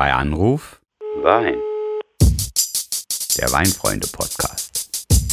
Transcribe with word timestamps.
Bei 0.00 0.14
Anruf 0.14 0.80
Wein. 1.22 1.56
der 3.36 3.52
Weinfreunde-Podcast. 3.52 5.28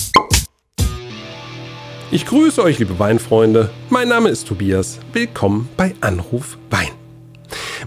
Ich 2.11 2.25
grüße 2.25 2.61
euch, 2.61 2.77
liebe 2.77 2.99
Weinfreunde. 2.99 3.69
Mein 3.89 4.09
Name 4.09 4.27
ist 4.27 4.45
Tobias. 4.45 4.99
Willkommen 5.13 5.69
bei 5.77 5.95
Anruf 6.01 6.57
Wein. 6.69 6.89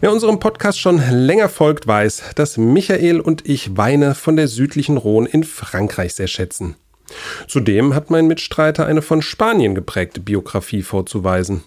Wer 0.00 0.10
unserem 0.10 0.40
Podcast 0.40 0.80
schon 0.80 1.02
länger 1.10 1.50
folgt, 1.50 1.86
weiß, 1.86 2.30
dass 2.34 2.56
Michael 2.56 3.20
und 3.20 3.46
ich 3.46 3.76
Weine 3.76 4.14
von 4.14 4.36
der 4.36 4.48
südlichen 4.48 4.96
Rhone 4.96 5.28
in 5.28 5.44
Frankreich 5.44 6.14
sehr 6.14 6.28
schätzen. 6.28 6.76
Zudem 7.46 7.94
hat 7.94 8.08
mein 8.08 8.26
Mitstreiter 8.26 8.86
eine 8.86 9.02
von 9.02 9.20
Spanien 9.20 9.74
geprägte 9.74 10.20
Biografie 10.20 10.82
vorzuweisen. 10.82 11.62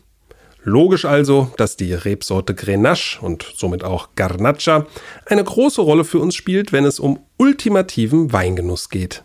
Logisch 0.63 1.05
also, 1.05 1.51
dass 1.57 1.75
die 1.75 1.93
Rebsorte 1.93 2.55
Grenache 2.55 3.19
und 3.21 3.45
somit 3.55 3.83
auch 3.83 4.09
Garnacha 4.15 4.85
eine 5.25 5.43
große 5.43 5.81
Rolle 5.81 6.05
für 6.05 6.19
uns 6.19 6.35
spielt, 6.35 6.71
wenn 6.71 6.85
es 6.85 6.99
um 6.99 7.19
ultimativen 7.37 8.31
Weingenuss 8.31 8.89
geht. 8.89 9.23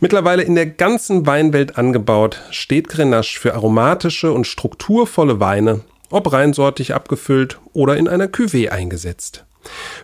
Mittlerweile 0.00 0.42
in 0.42 0.54
der 0.54 0.66
ganzen 0.66 1.26
Weinwelt 1.26 1.78
angebaut, 1.78 2.40
steht 2.50 2.88
Grenache 2.88 3.38
für 3.38 3.54
aromatische 3.54 4.32
und 4.32 4.46
strukturvolle 4.46 5.40
Weine, 5.40 5.80
ob 6.10 6.32
reinsortig 6.32 6.94
abgefüllt 6.94 7.58
oder 7.72 7.96
in 7.96 8.06
einer 8.06 8.26
Cuvée 8.26 8.68
eingesetzt. 8.68 9.44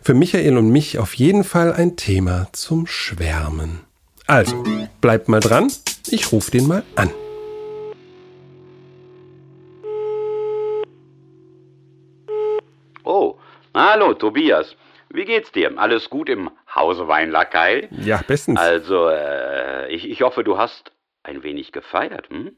Für 0.02 0.14
Michael 0.14 0.56
und 0.56 0.70
mich 0.70 0.98
auf 0.98 1.14
jeden 1.14 1.44
Fall 1.44 1.72
ein 1.72 1.96
Thema 1.96 2.48
zum 2.52 2.86
Schwärmen. 2.86 3.80
Also, 4.26 4.64
bleibt 5.00 5.28
mal 5.28 5.40
dran, 5.40 5.70
ich 6.08 6.32
rufe 6.32 6.50
den 6.50 6.66
mal 6.66 6.82
an. 6.96 7.10
Oh, 13.12 13.40
hallo 13.74 14.14
Tobias. 14.14 14.76
Wie 15.08 15.24
geht's 15.24 15.50
dir? 15.50 15.76
Alles 15.76 16.10
gut 16.10 16.28
im 16.28 16.48
Hause 16.72 17.08
Weinlackei? 17.08 17.88
Ja, 17.90 18.20
bestens. 18.24 18.60
Also, 18.60 19.08
äh, 19.08 19.92
ich, 19.92 20.08
ich 20.08 20.22
hoffe, 20.22 20.44
du 20.44 20.58
hast 20.58 20.92
ein 21.24 21.42
wenig 21.42 21.72
gefeiert, 21.72 22.30
hm? 22.30 22.52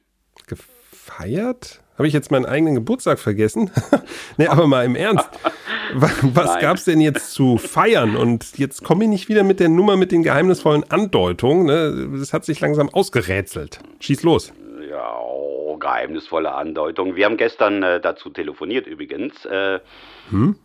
Gefeiert? 0.47 1.81
Habe 1.97 2.07
ich 2.07 2.13
jetzt 2.13 2.31
meinen 2.31 2.45
eigenen 2.45 2.75
Geburtstag 2.75 3.19
vergessen? 3.19 3.71
nee, 4.37 4.47
aber 4.47 4.67
mal 4.67 4.85
im 4.85 4.95
Ernst. 4.95 5.27
Was, 5.95 6.13
was 6.23 6.47
Nein. 6.49 6.61
gab's 6.61 6.85
denn 6.85 7.01
jetzt 7.01 7.33
zu 7.33 7.57
feiern? 7.57 8.15
Und 8.15 8.59
jetzt 8.59 8.85
komme 8.85 9.05
ich 9.05 9.11
nicht 9.11 9.29
wieder 9.31 9.45
mit 9.45 9.59
der 9.59 9.71
Nummer 9.71 9.97
mit 9.97 10.13
den 10.13 10.23
geheimnisvollen 10.23 10.85
Andeutungen. 10.91 11.65
Ne? 11.65 12.19
Das 12.19 12.35
hat 12.35 12.45
sich 12.45 12.61
langsam 12.61 12.91
ausgerätselt. 12.91 13.79
Schieß 14.01 14.23
los. 14.23 14.53
Ja, 14.87 15.17
geheimnisvolle 15.93 16.53
Andeutung. 16.53 17.17
Wir 17.17 17.27
haben 17.27 17.37
gestern 17.37 17.83
äh, 17.83 18.01
dazu 18.01 18.31
telefoniert 18.31 18.87
übrigens. 18.87 19.45
Äh, 19.45 19.81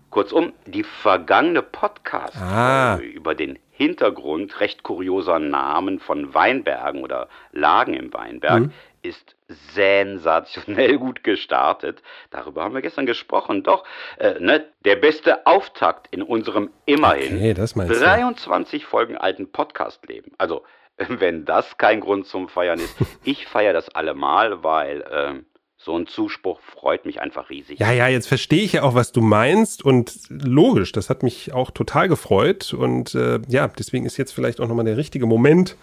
Kurzum, 0.10 0.54
die 0.66 0.84
vergangene 0.84 1.62
Podcast 1.62 2.38
Ah. 2.38 2.98
äh, 2.98 3.04
über 3.06 3.36
den 3.36 3.60
Hintergrund 3.72 4.60
recht 4.62 4.84
kurioser 4.84 5.40
Namen 5.40 6.00
von 6.00 6.34
Weinbergen 6.34 7.04
oder 7.04 7.28
Lagen 7.52 7.94
im 7.94 8.14
Weinberg 8.14 8.70
ist 9.04 9.36
sensationell 9.74 10.98
gut 11.06 11.24
gestartet. 11.24 12.02
Darüber 12.32 12.64
haben 12.64 12.74
wir 12.74 12.82
gestern 12.82 13.06
gesprochen. 13.06 13.64
Doch, 13.64 13.84
äh, 14.18 14.40
ne, 14.40 14.66
der 14.86 14.96
beste 14.96 15.46
Auftakt 15.46 16.08
in 16.12 16.24
unserem 16.24 16.70
immerhin 16.86 17.36
Okay, 17.36 17.54
das 17.54 17.76
meinst 17.76 17.94
du. 17.94 18.00
23 18.00 18.86
Folgen 18.86 19.18
alten 19.18 19.52
Podcast-Leben. 19.52 20.32
Also, 20.38 20.64
wenn 21.08 21.46
das 21.46 21.78
kein 21.78 22.00
Grund 22.00 22.26
zum 22.26 22.50
Feiern 22.50 22.80
ist, 22.80 22.96
ich 23.24 23.48
feiere 23.48 23.74
das 23.74 23.90
allemal, 23.90 24.64
weil 24.64 25.06
ähm, 25.12 25.46
so 25.80 25.96
ein 25.98 26.08
Zuspruch 26.08 26.60
freut 26.60 27.06
mich 27.06 27.22
einfach 27.22 27.50
riesig. 27.50 27.80
Ja, 27.80 27.92
ja, 27.92 28.08
jetzt 28.08 28.28
verstehe 28.28 28.64
ich 28.64 28.74
ja 28.74 28.84
auch, 28.84 28.96
was 28.96 29.12
du 29.12 29.22
meinst. 29.22 29.86
Und 29.86 30.20
logisch, 30.30 30.92
das 30.92 31.10
hat 31.10 31.22
mich 31.24 31.54
auch 31.54 31.72
total 31.72 32.10
gefreut. 32.10 32.74
Und 32.74 33.14
äh, 33.14 33.40
ja, 33.48 33.68
deswegen 33.68 34.06
ist 34.06 34.18
jetzt 34.18 34.34
vielleicht 34.34 34.60
auch 34.60 34.68
nochmal 34.68 34.86
der 34.86 34.98
richtige 34.98 35.28
Moment. 35.28 35.78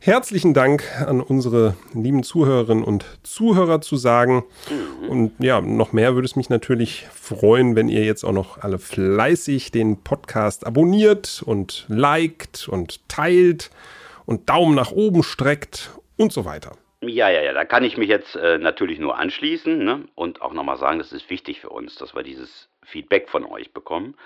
Herzlichen 0.00 0.54
Dank 0.54 0.84
an 1.04 1.20
unsere 1.20 1.74
lieben 1.92 2.22
Zuhörerinnen 2.22 2.84
und 2.84 3.04
Zuhörer 3.24 3.80
zu 3.80 3.96
sagen. 3.96 4.44
Und 5.08 5.32
ja, 5.40 5.60
noch 5.60 5.92
mehr 5.92 6.14
würde 6.14 6.26
es 6.26 6.36
mich 6.36 6.50
natürlich 6.50 7.06
freuen, 7.12 7.74
wenn 7.74 7.88
ihr 7.88 8.04
jetzt 8.04 8.22
auch 8.22 8.32
noch 8.32 8.58
alle 8.58 8.78
fleißig 8.78 9.72
den 9.72 10.02
Podcast 10.02 10.66
abonniert 10.66 11.42
und 11.44 11.84
liked 11.88 12.68
und 12.68 13.08
teilt 13.08 13.70
und 14.28 14.50
Daumen 14.50 14.74
nach 14.74 14.92
oben 14.92 15.22
streckt 15.22 15.90
und 16.18 16.34
so 16.34 16.44
weiter. 16.44 16.76
Ja, 17.00 17.30
ja, 17.30 17.40
ja, 17.40 17.54
da 17.54 17.64
kann 17.64 17.82
ich 17.82 17.96
mich 17.96 18.10
jetzt 18.10 18.36
äh, 18.36 18.58
natürlich 18.58 18.98
nur 18.98 19.16
anschließen 19.16 19.82
ne? 19.82 20.04
und 20.14 20.42
auch 20.42 20.52
nochmal 20.52 20.76
sagen, 20.76 20.98
das 20.98 21.12
ist 21.12 21.30
wichtig 21.30 21.60
für 21.60 21.70
uns, 21.70 21.94
dass 21.94 22.14
wir 22.14 22.22
dieses 22.22 22.68
Feedback 22.84 23.30
von 23.30 23.46
euch 23.46 23.72
bekommen. 23.72 24.16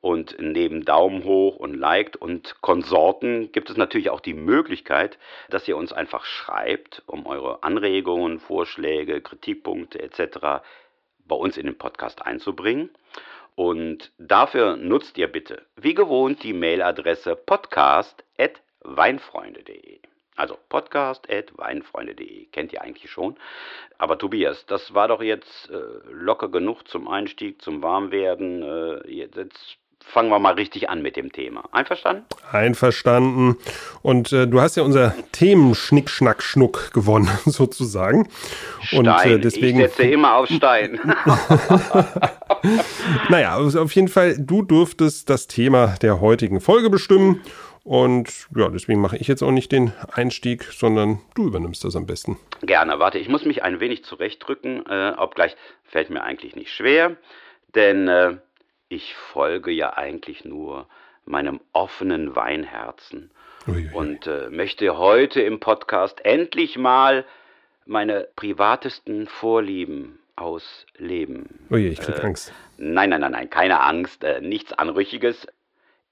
Und 0.00 0.36
neben 0.40 0.84
Daumen 0.84 1.22
hoch 1.22 1.56
und 1.56 1.74
liked 1.74 2.16
und 2.16 2.60
Konsorten 2.60 3.52
gibt 3.52 3.70
es 3.70 3.76
natürlich 3.76 4.10
auch 4.10 4.20
die 4.20 4.34
Möglichkeit, 4.34 5.16
dass 5.48 5.68
ihr 5.68 5.76
uns 5.76 5.92
einfach 5.92 6.24
schreibt, 6.24 7.04
um 7.06 7.24
eure 7.26 7.62
Anregungen, 7.62 8.40
Vorschläge, 8.40 9.20
Kritikpunkte 9.20 10.02
etc. 10.02 10.64
bei 11.24 11.36
uns 11.36 11.56
in 11.56 11.66
den 11.66 11.78
Podcast 11.78 12.26
einzubringen. 12.26 12.90
Und 13.54 14.10
dafür 14.18 14.76
nutzt 14.76 15.16
ihr 15.18 15.28
bitte, 15.28 15.64
wie 15.76 15.94
gewohnt, 15.94 16.42
die 16.42 16.52
Mailadresse 16.52 17.36
podcast.weinfreunde.de. 18.86 19.98
Also 20.36 20.58
podcast.weinfreunde.de. 20.68 22.46
Kennt 22.52 22.72
ihr 22.72 22.82
eigentlich 22.82 23.10
schon. 23.10 23.36
Aber 23.98 24.18
Tobias, 24.18 24.66
das 24.66 24.92
war 24.92 25.08
doch 25.08 25.22
jetzt 25.22 25.70
äh, 25.70 25.76
locker 26.12 26.48
genug 26.48 26.86
zum 26.88 27.08
Einstieg, 27.08 27.62
zum 27.62 27.82
Warmwerden. 27.82 28.62
Äh, 28.62 29.10
jetzt, 29.10 29.78
fangen 30.00 30.28
wir 30.28 30.38
mal 30.38 30.54
richtig 30.54 30.90
an 30.90 31.00
mit 31.02 31.16
dem 31.16 31.32
Thema. 31.32 31.64
Einverstanden? 31.72 32.24
Einverstanden. 32.52 33.56
Und 34.02 34.30
äh, 34.32 34.46
du 34.46 34.60
hast 34.60 34.76
ja 34.76 34.82
unser 34.82 35.14
Themen-Schnick, 35.32 36.10
Schnack, 36.10 36.42
Schnuck 36.42 36.92
gewonnen, 36.92 37.30
sozusagen. 37.46 38.28
Und 38.92 39.06
Stein. 39.06 39.32
äh, 39.32 39.38
deswegen, 39.40 39.80
Ich 39.80 39.86
setze 39.88 40.02
immer 40.02 40.36
auf 40.36 40.48
Stein. 40.48 41.00
naja, 43.30 43.56
also 43.56 43.80
auf 43.80 43.92
jeden 43.92 44.08
Fall, 44.08 44.36
du 44.38 44.60
durftest 44.62 45.30
das 45.30 45.46
Thema 45.46 45.94
der 46.02 46.20
heutigen 46.20 46.60
Folge 46.60 46.90
bestimmen. 46.90 47.40
Und 47.86 48.48
ja, 48.56 48.68
deswegen 48.68 49.00
mache 49.00 49.16
ich 49.16 49.28
jetzt 49.28 49.44
auch 49.44 49.52
nicht 49.52 49.70
den 49.70 49.92
Einstieg, 50.12 50.64
sondern 50.64 51.20
du 51.36 51.46
übernimmst 51.46 51.84
das 51.84 51.94
am 51.94 52.04
besten. 52.04 52.36
Gerne, 52.62 52.98
warte, 52.98 53.20
ich 53.20 53.28
muss 53.28 53.44
mich 53.44 53.62
ein 53.62 53.78
wenig 53.78 54.02
zurechtdrücken, 54.02 54.84
äh, 54.86 55.12
obgleich 55.16 55.56
fällt 55.84 56.10
mir 56.10 56.24
eigentlich 56.24 56.56
nicht 56.56 56.72
schwer, 56.72 57.14
denn 57.76 58.08
äh, 58.08 58.38
ich 58.88 59.14
folge 59.14 59.70
ja 59.70 59.96
eigentlich 59.96 60.44
nur 60.44 60.88
meinem 61.26 61.60
offenen 61.72 62.34
Weinherzen 62.34 63.30
Uiui. 63.68 63.88
und 63.92 64.26
äh, 64.26 64.50
möchte 64.50 64.98
heute 64.98 65.42
im 65.42 65.60
Podcast 65.60 66.24
endlich 66.24 66.76
mal 66.76 67.24
meine 67.84 68.26
privatesten 68.34 69.28
Vorlieben 69.28 70.18
ausleben. 70.34 71.66
Ui, 71.70 71.86
ich 71.86 72.00
krieg 72.00 72.22
Angst. 72.24 72.52
Nein, 72.78 73.10
nein, 73.10 73.20
nein, 73.20 73.30
nein, 73.30 73.48
keine 73.48 73.80
Angst, 73.80 74.24
äh, 74.24 74.40
nichts 74.40 74.72
Anrüchiges. 74.72 75.46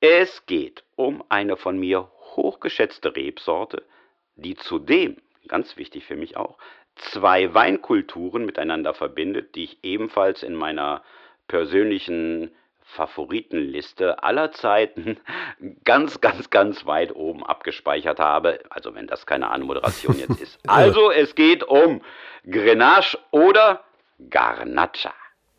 Es 0.07 0.45
geht 0.45 0.85
um 0.97 1.25
eine 1.31 1.57
von 1.57 1.79
mir 1.79 2.11
hochgeschätzte 2.37 3.17
Rebsorte, 3.17 3.85
die 4.37 4.55
zudem, 4.55 5.17
ganz 5.49 5.79
wichtig 5.79 6.05
für 6.05 6.15
mich 6.15 6.37
auch, 6.37 6.59
zwei 6.95 7.55
Weinkulturen 7.55 8.45
miteinander 8.45 8.93
verbindet, 8.93 9.55
die 9.55 9.65
ich 9.65 9.79
ebenfalls 9.83 10.43
in 10.43 10.57
meiner 10.57 11.03
persönlichen 11.49 12.55
Favoritenliste 12.83 14.23
aller 14.23 14.53
Zeiten 14.53 15.17
ganz, 15.85 16.21
ganz, 16.21 16.51
ganz 16.51 16.85
weit 16.85 17.17
oben 17.17 17.43
abgespeichert 17.43 18.21
habe. 18.21 18.61
Also 18.69 18.95
wenn 18.95 19.07
das 19.07 19.25
keine 19.25 19.49
Anmoderation 19.49 20.19
jetzt 20.19 20.39
ist. 20.39 20.61
Also 20.67 21.13
es 21.13 21.35
geht 21.35 21.65
um 21.65 22.03
Grenache 22.45 23.19
oder 23.31 23.83
Garnacha. 24.29 25.15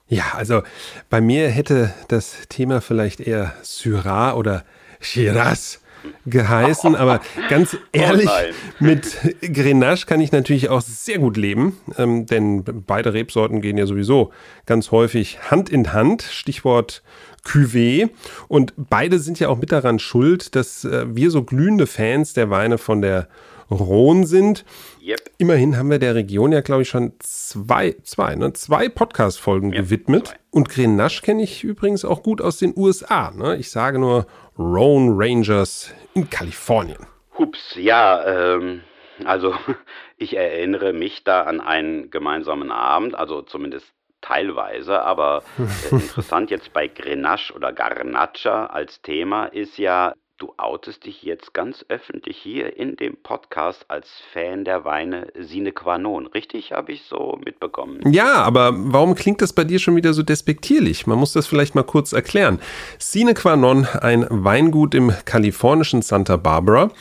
Ja, 0.08 0.34
also 0.36 0.62
bei 1.10 1.20
mir 1.20 1.50
hätte 1.50 1.94
das 2.08 2.48
Thema 2.50 2.82
vielleicht 2.82 3.20
eher 3.20 3.54
Syrah 3.64 4.34
oder 4.34 4.64
Shiraz 5.00 5.80
geheißen, 6.26 6.96
aber 6.96 7.22
ganz 7.50 7.76
ehrlich, 7.92 8.26
nein. 8.26 8.54
mit 8.80 9.18
Grenache 9.42 10.06
kann 10.06 10.22
ich 10.22 10.32
natürlich 10.32 10.70
auch 10.70 10.82
sehr 10.82 11.18
gut 11.18 11.38
leben, 11.38 11.78
ähm, 11.98 12.28
denn 12.28 12.64
beide 12.64 13.14
Rebsorten 13.14 13.62
gehen 13.62 13.78
ja 13.78 13.88
sowieso 13.88 14.32
ganz 14.68 14.92
häufig 14.92 15.40
Hand 15.50 15.70
in 15.70 15.92
Hand, 15.92 16.22
Stichwort 16.22 17.02
Cuvée 17.44 18.10
und 18.48 18.74
beide 18.78 19.18
sind 19.18 19.40
ja 19.40 19.50
auch 19.50 19.58
mit 19.58 19.72
daran 19.72 19.98
schuld, 19.98 20.56
dass 20.56 20.86
äh, 20.86 21.06
wir 21.16 21.32
so 21.32 21.44
glühende 21.44 21.88
Fans 21.88 22.34
der 22.34 22.52
Weine 22.52 22.78
von 22.78 23.02
der 23.02 23.28
Rhone 23.70 24.26
sind. 24.26 24.66
Yep. 25.02 25.20
Immerhin 25.38 25.78
haben 25.78 25.90
wir 25.90 26.00
der 26.00 26.16
Region 26.16 26.52
ja, 26.52 26.62
glaube 26.62 26.84
ich, 26.84 26.90
schon 26.90 27.14
zwei, 27.20 27.96
zwei, 28.04 28.36
ne, 28.36 28.54
zwei 28.54 28.90
Podcast-Folgen 28.90 29.72
Ja, 29.74 29.82
gewidmet. 29.82 30.28
zwei. 30.28 30.36
Und 30.52 30.70
Grenache 30.70 31.22
kenne 31.22 31.44
ich 31.44 31.64
übrigens 31.64 32.06
auch 32.06 32.24
gut 32.24 32.42
aus 32.42 32.58
den 32.58 32.74
USA. 32.76 33.32
Ne? 33.32 33.58
Ich 33.58 33.72
sage 33.72 34.00
nur 34.00 34.26
Rhone 34.58 35.14
Rangers 35.16 35.94
in 36.14 36.30
Kalifornien. 36.30 37.06
Hups, 37.38 37.76
ja, 37.76 38.56
ähm, 38.56 38.82
also 39.26 39.54
ich 40.18 40.36
erinnere 40.38 40.94
mich 40.94 41.24
da 41.24 41.44
an 41.44 41.60
einen 41.62 42.10
gemeinsamen 42.10 42.72
Abend, 42.72 43.16
also 43.16 43.42
zumindest 43.42 43.88
teilweise, 44.22 45.02
aber 45.02 45.44
äh, 45.60 45.96
interessant 45.96 46.50
jetzt 46.52 46.74
bei 46.74 46.88
Grenache 46.88 47.54
oder 47.54 47.74
Garnacha 47.74 48.68
als 48.68 49.02
Thema 49.02 49.46
ist 49.46 49.78
ja, 49.78 50.14
du 50.38 50.54
outest 50.58 51.06
dich 51.06 51.24
jetzt 51.24 51.54
ganz 51.54 51.86
öffentlich 51.88 52.38
hier 52.38 52.78
in 52.78 52.98
dem 52.98 53.16
Podcast 53.16 53.86
als 53.88 54.10
Fan 54.34 54.66
der 54.66 54.84
Weine 54.84 55.28
sine 55.40 55.72
qua 55.72 55.98
non. 55.98 56.28
Richtig, 56.28 56.74
habe 56.74 56.92
ich 56.92 57.04
so 57.04 57.40
mitbekommen. 57.44 58.02
Ja, 58.12 58.44
aber 58.44 58.74
warum 58.76 59.16
klingt 59.16 59.42
das 59.42 59.54
bei 59.54 59.64
dir 59.64 59.80
schon 59.80 59.96
wieder 59.96 60.14
so 60.14 60.24
despektierlich? 60.24 61.08
Man 61.08 61.18
muss 61.18 61.32
das 61.32 61.48
vielleicht 61.48 61.74
mal 61.74 61.84
kurz 61.84 62.12
erklären. 62.12 62.60
Sine 63.00 63.34
qua 63.34 63.56
non, 63.56 63.86
ein 63.86 64.26
Weingut 64.30 64.94
im 64.94 65.14
kalifornischen 65.24 66.02
Santa 66.02 66.36
Barbara, 66.36 66.92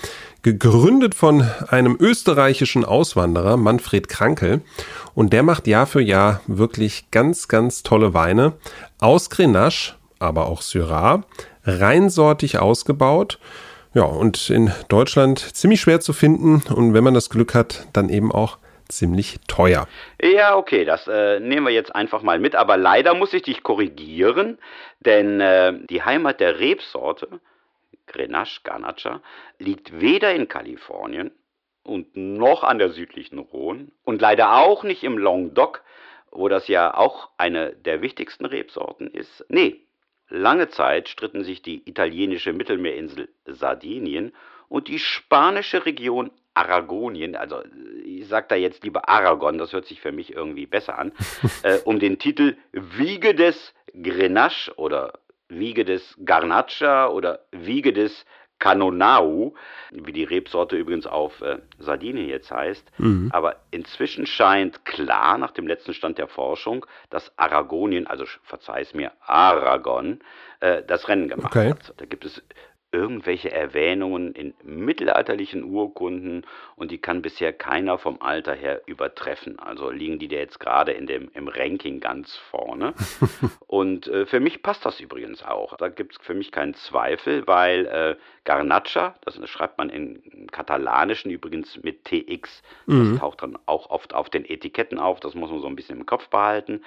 gegründet 0.42 1.16
von 1.16 1.48
einem 1.68 1.96
österreichischen 1.98 2.84
Auswanderer, 2.84 3.56
Manfred 3.56 4.08
Krankel. 4.08 4.60
Und 5.14 5.32
der 5.32 5.42
macht 5.42 5.66
Jahr 5.66 5.86
für 5.86 6.02
Jahr 6.02 6.40
wirklich 6.46 7.10
ganz, 7.10 7.48
ganz 7.48 7.82
tolle 7.82 8.14
Weine 8.14 8.52
aus 9.00 9.28
Grenache, 9.30 9.94
aber 10.20 10.46
auch 10.46 10.62
Syrah, 10.62 11.24
reinsortig 11.64 12.58
ausgebaut. 12.58 13.38
Ja, 13.94 14.02
und 14.02 14.50
in 14.50 14.72
Deutschland 14.88 15.38
ziemlich 15.38 15.80
schwer 15.80 16.00
zu 16.00 16.12
finden 16.12 16.62
und 16.74 16.94
wenn 16.94 17.04
man 17.04 17.14
das 17.14 17.30
Glück 17.30 17.54
hat, 17.54 17.86
dann 17.92 18.08
eben 18.08 18.32
auch 18.32 18.58
ziemlich 18.88 19.38
teuer. 19.46 19.86
Ja, 20.20 20.56
okay, 20.56 20.84
das 20.84 21.06
äh, 21.06 21.40
nehmen 21.40 21.66
wir 21.66 21.72
jetzt 21.72 21.94
einfach 21.94 22.22
mal 22.22 22.38
mit, 22.38 22.54
aber 22.54 22.76
leider 22.76 23.14
muss 23.14 23.32
ich 23.32 23.42
dich 23.42 23.62
korrigieren, 23.62 24.58
denn 25.00 25.40
äh, 25.40 25.74
die 25.88 26.02
Heimat 26.02 26.40
der 26.40 26.58
Rebsorte, 26.58 27.40
Grenache, 28.06 28.60
Garnacha, 28.64 29.20
liegt 29.58 30.00
weder 30.00 30.34
in 30.34 30.48
Kalifornien 30.48 31.30
und 31.82 32.16
noch 32.16 32.64
an 32.64 32.78
der 32.78 32.90
südlichen 32.90 33.38
Rhone 33.38 33.88
und 34.04 34.20
leider 34.20 34.56
auch 34.56 34.82
nicht 34.82 35.04
im 35.04 35.18
Languedoc, 35.18 35.82
wo 36.30 36.48
das 36.48 36.68
ja 36.68 36.94
auch 36.94 37.30
eine 37.38 37.72
der 37.72 38.02
wichtigsten 38.02 38.44
Rebsorten 38.44 39.06
ist. 39.06 39.44
Nee, 39.48 39.84
Lange 40.28 40.68
Zeit 40.68 41.08
stritten 41.08 41.44
sich 41.44 41.62
die 41.62 41.88
italienische 41.88 42.52
Mittelmeerinsel 42.52 43.28
Sardinien 43.46 44.32
und 44.68 44.88
die 44.88 44.98
spanische 44.98 45.86
Region 45.86 46.30
Aragonien, 46.54 47.34
also 47.34 47.62
ich 48.04 48.28
sage 48.28 48.46
da 48.48 48.54
jetzt 48.54 48.84
lieber 48.84 49.08
Aragon, 49.08 49.58
das 49.58 49.72
hört 49.72 49.86
sich 49.86 50.00
für 50.00 50.12
mich 50.12 50.32
irgendwie 50.32 50.66
besser 50.66 50.98
an, 50.98 51.12
äh, 51.62 51.78
um 51.84 51.98
den 51.98 52.18
Titel 52.18 52.56
Wiege 52.72 53.34
des 53.34 53.74
Grenache 53.92 54.72
oder 54.76 55.18
Wiege 55.48 55.84
des 55.84 56.16
Garnacha 56.24 57.08
oder 57.08 57.40
Wiege 57.50 57.92
des 57.92 58.24
Canonau, 58.64 59.52
wie 59.90 60.12
die 60.12 60.24
Rebsorte 60.24 60.74
übrigens 60.76 61.06
auf 61.06 61.42
äh, 61.42 61.58
Sardinien 61.78 62.30
jetzt 62.30 62.50
heißt. 62.50 62.90
Mhm. 62.96 63.28
Aber 63.30 63.56
inzwischen 63.70 64.24
scheint 64.24 64.86
klar, 64.86 65.36
nach 65.36 65.50
dem 65.50 65.66
letzten 65.66 65.92
Stand 65.92 66.16
der 66.16 66.28
Forschung, 66.28 66.86
dass 67.10 67.30
Aragonien, 67.36 68.06
also 68.06 68.24
verzeih 68.42 68.80
es 68.80 68.94
mir, 68.94 69.12
Aragon, 69.20 70.20
äh, 70.60 70.82
das 70.86 71.08
Rennen 71.08 71.28
gemacht 71.28 71.54
okay. 71.54 71.72
hat. 71.72 71.92
Da 71.98 72.06
gibt 72.06 72.24
es 72.24 72.42
irgendwelche 72.94 73.50
Erwähnungen 73.50 74.32
in 74.34 74.54
mittelalterlichen 74.62 75.64
Urkunden 75.64 76.46
und 76.76 76.92
die 76.92 76.98
kann 76.98 77.22
bisher 77.22 77.52
keiner 77.52 77.98
vom 77.98 78.22
Alter 78.22 78.54
her 78.54 78.82
übertreffen. 78.86 79.58
Also 79.58 79.90
liegen 79.90 80.20
die 80.20 80.28
da 80.28 80.36
jetzt 80.36 80.60
gerade 80.60 80.92
in 80.92 81.06
dem, 81.06 81.28
im 81.34 81.48
Ranking 81.48 81.98
ganz 81.98 82.36
vorne. 82.36 82.94
und 83.66 84.06
äh, 84.06 84.26
für 84.26 84.38
mich 84.38 84.62
passt 84.62 84.86
das 84.86 85.00
übrigens 85.00 85.42
auch. 85.42 85.76
Da 85.76 85.88
gibt 85.88 86.12
es 86.12 86.24
für 86.24 86.34
mich 86.34 86.52
keinen 86.52 86.74
Zweifel, 86.74 87.44
weil 87.48 87.86
äh, 87.86 88.16
Garnacha, 88.44 89.16
das 89.22 89.36
schreibt 89.50 89.78
man 89.78 89.90
in 89.90 90.46
Katalanischen 90.52 91.32
übrigens 91.32 91.82
mit 91.82 92.04
TX, 92.04 92.62
das 92.86 92.94
mhm. 92.94 93.18
taucht 93.18 93.42
dann 93.42 93.58
auch 93.66 93.90
oft 93.90 94.14
auf 94.14 94.30
den 94.30 94.44
Etiketten 94.44 95.00
auf, 95.00 95.18
das 95.18 95.34
muss 95.34 95.50
man 95.50 95.60
so 95.60 95.66
ein 95.66 95.74
bisschen 95.74 95.98
im 95.98 96.06
Kopf 96.06 96.28
behalten. 96.28 96.82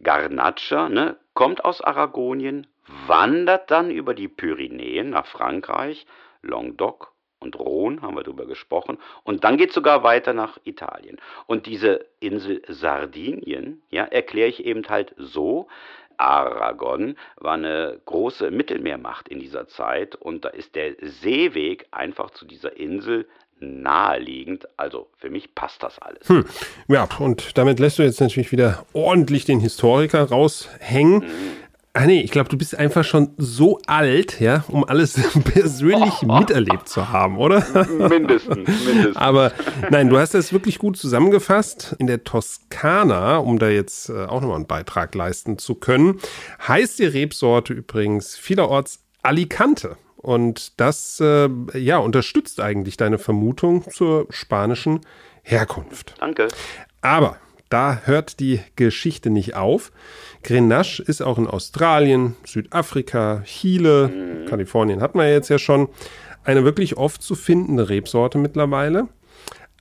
Garnacha 0.00 0.88
ne, 0.88 1.16
kommt 1.34 1.64
aus 1.64 1.80
Aragonien, 1.80 2.66
wandert 3.06 3.70
dann 3.70 3.90
über 3.90 4.14
die 4.14 4.28
Pyrenäen 4.28 5.10
nach 5.10 5.26
Frankreich, 5.26 6.06
Languedoc 6.42 7.12
und 7.40 7.56
Rhône, 7.56 8.02
haben 8.02 8.16
wir 8.16 8.24
darüber 8.24 8.46
gesprochen, 8.46 8.98
und 9.22 9.44
dann 9.44 9.56
geht 9.56 9.68
es 9.70 9.74
sogar 9.74 10.02
weiter 10.02 10.32
nach 10.32 10.58
Italien. 10.64 11.18
Und 11.46 11.66
diese 11.66 12.06
Insel 12.20 12.62
Sardinien, 12.68 13.82
ja, 13.90 14.04
erkläre 14.04 14.48
ich 14.48 14.64
eben 14.64 14.88
halt 14.88 15.14
so, 15.16 15.68
Aragon 16.16 17.16
war 17.36 17.54
eine 17.54 18.00
große 18.04 18.50
Mittelmeermacht 18.50 19.28
in 19.28 19.38
dieser 19.38 19.68
Zeit 19.68 20.16
und 20.16 20.44
da 20.44 20.48
ist 20.48 20.74
der 20.74 20.94
Seeweg 21.00 21.86
einfach 21.92 22.30
zu 22.30 22.44
dieser 22.44 22.76
Insel 22.76 23.28
naheliegend. 23.60 24.68
Also 24.76 25.08
für 25.18 25.30
mich 25.30 25.54
passt 25.54 25.82
das 25.82 25.98
alles. 26.00 26.28
Hm. 26.28 26.44
Ja, 26.88 27.08
und 27.18 27.56
damit 27.56 27.78
lässt 27.78 27.98
du 27.98 28.02
jetzt 28.02 28.20
natürlich 28.20 28.52
wieder 28.52 28.84
ordentlich 28.92 29.44
den 29.44 29.60
Historiker 29.60 30.24
raushängen. 30.24 31.20
Mhm. 31.20 31.56
Ah 31.94 32.06
nee, 32.06 32.20
ich 32.20 32.30
glaube, 32.30 32.48
du 32.48 32.56
bist 32.56 32.78
einfach 32.78 33.02
schon 33.02 33.30
so 33.38 33.80
alt, 33.86 34.40
ja, 34.40 34.64
um 34.68 34.84
alles 34.84 35.14
persönlich 35.44 36.22
miterlebt 36.22 36.88
zu 36.88 37.08
haben, 37.08 37.38
oder? 37.38 37.66
Mindestens, 37.88 38.68
mindestens. 38.84 39.16
Aber 39.16 39.52
nein, 39.90 40.08
du 40.08 40.18
hast 40.18 40.34
das 40.34 40.52
wirklich 40.52 40.78
gut 40.78 40.96
zusammengefasst. 40.96 41.96
In 41.98 42.06
der 42.06 42.24
Toskana, 42.24 43.38
um 43.38 43.58
da 43.58 43.68
jetzt 43.68 44.10
äh, 44.10 44.26
auch 44.26 44.40
nochmal 44.40 44.56
einen 44.56 44.66
Beitrag 44.66 45.14
leisten 45.14 45.58
zu 45.58 45.74
können, 45.74 46.20
heißt 46.66 46.98
die 46.98 47.06
Rebsorte 47.06 47.72
übrigens 47.72 48.36
vielerorts 48.36 49.00
Alicante. 49.22 49.96
Und 50.16 50.78
das 50.80 51.20
äh, 51.20 51.48
ja, 51.74 51.98
unterstützt 51.98 52.60
eigentlich 52.60 52.96
deine 52.96 53.18
Vermutung 53.18 53.88
zur 53.90 54.26
spanischen 54.30 55.00
Herkunft. 55.42 56.14
Danke. 56.20 56.48
Aber 57.00 57.38
da 57.68 58.02
hört 58.04 58.40
die 58.40 58.60
Geschichte 58.76 59.30
nicht 59.30 59.54
auf. 59.54 59.92
Grenache 60.42 61.02
ist 61.02 61.22
auch 61.22 61.38
in 61.38 61.46
Australien, 61.46 62.36
Südafrika, 62.44 63.42
Chile. 63.44 64.46
Kalifornien 64.48 65.02
hatten 65.02 65.18
wir 65.18 65.30
jetzt 65.30 65.50
ja 65.50 65.58
schon, 65.58 65.88
eine 66.44 66.64
wirklich 66.64 66.96
oft 66.96 67.22
zu 67.22 67.34
findende 67.34 67.88
Rebsorte 67.88 68.38
mittlerweile. 68.38 69.08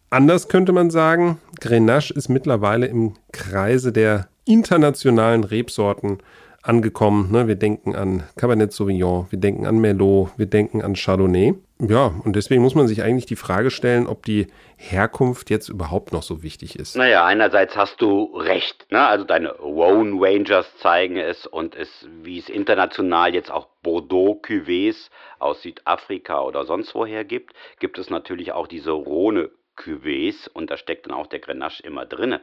Anders 0.10 0.48
könnte 0.48 0.74
man 0.74 0.90
sagen, 0.90 1.40
Grenache 1.60 2.14
ist 2.14 2.30
mittlerweile 2.30 2.88
im 2.88 3.14
Kreise 3.32 3.92
der 3.92 4.28
internationalen 4.46 5.44
Rebsorten 5.44 6.20
angekommen. 6.62 7.32
Ne? 7.32 7.48
Wir 7.48 7.56
denken 7.56 7.96
an 7.96 8.24
Cabernet 8.36 8.74
Sauvignon, 8.74 9.28
wir 9.30 9.40
denken 9.40 9.66
an 9.66 9.80
Merlot, 9.80 10.32
wir 10.38 10.46
denken 10.46 10.82
an 10.82 10.96
Chardonnay. 10.96 11.54
Ja, 11.80 12.14
und 12.24 12.36
deswegen 12.36 12.62
muss 12.62 12.76
man 12.76 12.88
sich 12.88 13.04
eigentlich 13.04 13.26
die 13.26 13.36
Frage 13.36 13.70
stellen, 13.70 14.08
ob 14.08 14.26
die 14.26 14.48
Herkunft 14.78 15.50
jetzt 15.50 15.70
überhaupt 15.70 16.14
noch 16.14 16.22
so 16.22 16.44
wichtig 16.44 16.78
ist. 16.78 16.96
Naja, 16.96 17.26
einerseits 17.26 17.76
hast 17.76 18.00
du 18.00 18.38
recht. 18.38 18.86
Ne? 18.92 19.06
Also 19.06 19.26
deine 19.26 19.52
Rhone 19.54 20.16
Rangers 20.22 20.78
zeigen 20.78 21.18
es 21.18 21.48
und 21.48 21.76
es, 21.76 21.90
wie 22.22 22.38
es 22.38 22.48
international 22.48 23.34
jetzt 23.34 23.52
auch 23.52 23.68
Bordeaux 23.82 24.40
Cuvées 24.42 25.10
aus 25.40 25.64
Südafrika 25.64 26.42
oder 26.42 26.66
sonst 26.66 26.94
woher 26.94 27.26
gibt, 27.26 27.54
gibt 27.80 27.98
es 27.98 28.10
natürlich 28.12 28.52
auch 28.52 28.68
diese 28.68 28.92
Rhone 28.92 29.50
Cuvées 29.78 30.48
und 30.48 30.70
da 30.70 30.78
steckt 30.78 31.08
dann 31.08 31.14
auch 31.14 31.28
der 31.28 31.40
Grenache 31.40 31.82
immer 31.84 32.06
drinne. 32.06 32.42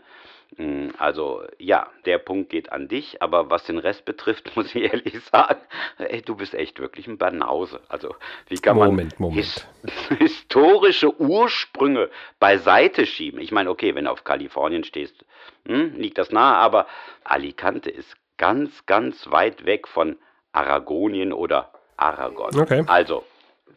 Hm, 0.56 0.92
also 0.99 1.42
ja, 1.58 1.88
der 2.04 2.18
Punkt 2.18 2.50
geht 2.50 2.70
an 2.70 2.87
dich, 2.87 3.20
aber 3.20 3.50
was 3.50 3.64
den 3.64 3.78
Rest 3.78 4.04
betrifft, 4.04 4.52
muss 4.56 4.75
ich 4.75 4.92
ehrlich 4.92 5.20
sagen, 5.25 5.61
ey, 5.99 6.23
du 6.23 6.37
bist 6.37 6.54
echt 6.54 6.78
wirklich 6.78 7.06
ein 7.06 7.18
Banause. 7.18 7.80
Also 7.88 8.14
wie 8.49 8.58
kann 8.58 8.78
man 8.78 8.90
Moment, 8.90 9.18
Moment. 9.18 9.38
His 9.38 9.66
historische 10.18 11.20
Ursprünge 11.20 12.11
beiseite 12.38 13.06
schieben? 13.06 13.40
Ich 13.40 13.52
meine, 13.52 13.70
okay, 13.70 13.94
wenn 13.94 14.04
du 14.04 14.11
auf 14.11 14.25
Kalifornien 14.25 14.84
stehst, 14.84 15.25
hm, 15.66 15.94
liegt 15.96 16.18
das 16.18 16.30
nahe, 16.30 16.56
aber 16.56 16.87
Alicante 17.25 17.90
ist 17.90 18.16
ganz, 18.37 18.87
ganz 18.87 19.30
weit 19.30 19.64
weg 19.64 19.88
von 19.88 20.16
Aragonien 20.52 21.32
oder 21.32 21.73
Aragon. 21.96 22.58
Okay. 22.58 22.84
Also, 22.87 23.25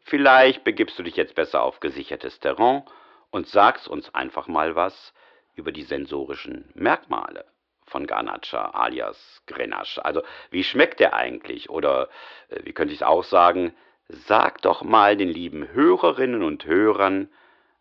vielleicht 0.04 0.64
begibst 0.64 0.98
du 1.00 1.04
dich 1.04 1.16
jetzt 1.16 1.36
besser 1.36 1.64
auf 1.64 1.80
gesichertes 1.80 2.40
Terrain 2.40 2.84
und 3.32 3.48
sagst 3.48 3.88
uns 3.88 4.14
einfach 4.14 4.48
mal 4.48 4.76
was 4.76 5.14
über 5.58 5.72
die 5.72 5.84
sensorischen 5.84 6.66
Merkmale 6.76 7.46
von 7.86 8.06
Garnacha 8.06 8.72
alias 8.72 9.42
Grenache. 9.48 10.04
Also 10.04 10.22
wie 10.52 10.64
schmeckt 10.64 11.00
der 11.00 11.14
eigentlich? 11.14 11.70
Oder 11.70 12.10
äh, 12.50 12.60
wie 12.64 12.74
könnte 12.74 12.94
ich 12.94 13.02
es 13.02 13.08
auch 13.08 13.24
sagen? 13.24 13.74
Sag 14.10 14.62
doch 14.62 14.84
mal 14.84 15.18
den 15.18 15.30
lieben 15.30 15.68
Hörerinnen 15.74 16.44
und 16.44 16.66
Hörern, 16.66 17.30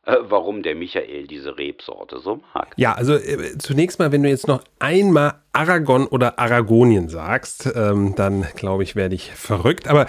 äh, 0.05 0.17
warum 0.21 0.63
der 0.63 0.75
Michael 0.75 1.27
diese 1.27 1.59
Rebsorte 1.59 2.19
so 2.19 2.41
mag. 2.55 2.73
Ja, 2.77 2.95
also 2.95 3.15
äh, 3.15 3.59
zunächst 3.59 3.99
mal, 3.99 4.13
wenn 4.13 4.23
du 4.23 4.29
jetzt 4.29 4.49
noch 4.49 4.63
einmal 4.79 5.43
Aragon 5.53 6.07
oder 6.07 6.39
Aragonien 6.39 7.09
sagst, 7.09 7.71
ähm, 7.75 8.15
dann 8.17 8.47
glaube 8.55 8.85
ich, 8.85 8.97
werde 8.97 9.15
ich 9.15 9.33
verrückt. 9.33 9.89
Aber 9.89 10.07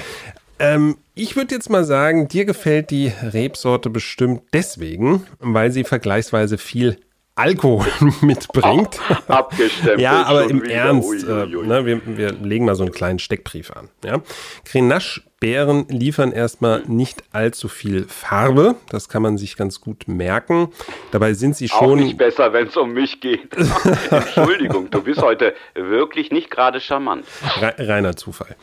ähm, 0.60 0.98
ich 1.14 1.36
würde 1.36 1.56
jetzt 1.56 1.70
mal 1.70 1.84
sagen, 1.84 2.28
dir 2.28 2.46
gefällt 2.46 2.92
die 2.92 3.12
Rebsorte 3.22 3.90
bestimmt 3.90 4.44
deswegen, 4.54 5.26
weil 5.40 5.72
sie 5.72 5.84
vergleichsweise 5.84 6.58
viel 6.58 7.00
Alkohol 7.38 7.88
mitbringt. 8.22 9.00
Abgestimmt. 9.28 10.00
ja, 10.00 10.24
aber 10.24 10.50
im 10.50 10.64
wieder. 10.64 10.74
Ernst, 10.74 11.08
ui, 11.08 11.24
ui, 11.24 11.56
ui. 11.56 11.64
Äh, 11.64 11.68
ne, 11.68 11.86
wir, 11.86 12.18
wir, 12.18 12.32
legen 12.32 12.66
mal 12.66 12.76
so 12.76 12.84
einen 12.84 12.92
kleinen 12.92 13.20
Steckbrief 13.20 13.72
an. 13.72 13.90
Ja? 14.04 14.22
Grenache 14.66 15.22
Beeren 15.40 15.86
liefern 15.90 16.32
erstmal 16.32 16.82
nicht 16.88 17.24
allzu 17.32 17.68
viel 17.68 18.08
Farbe. 18.08 18.74
Das 18.90 19.08
kann 19.08 19.22
man 19.22 19.38
sich 19.38 19.56
ganz 19.56 19.80
gut 19.82 20.08
merken. 20.08 20.70
Dabei 21.12 21.36
sind 21.36 21.56
sie 21.56 21.68
schon. 21.68 21.78
Auch 21.78 21.96
nicht 21.96 22.18
besser, 22.18 22.54
wenn 22.54 22.68
es 22.68 22.76
um 22.76 22.92
mich 22.92 23.22
geht. 23.22 23.56
Entschuldigung, 24.10 24.90
du 24.90 25.04
bist 25.04 25.22
heute 25.22 25.54
wirklich 25.76 26.32
nicht 26.32 26.50
gerade 26.50 26.82
charmant. 26.82 27.24
Reiner 27.78 28.16
Zufall. 28.16 28.56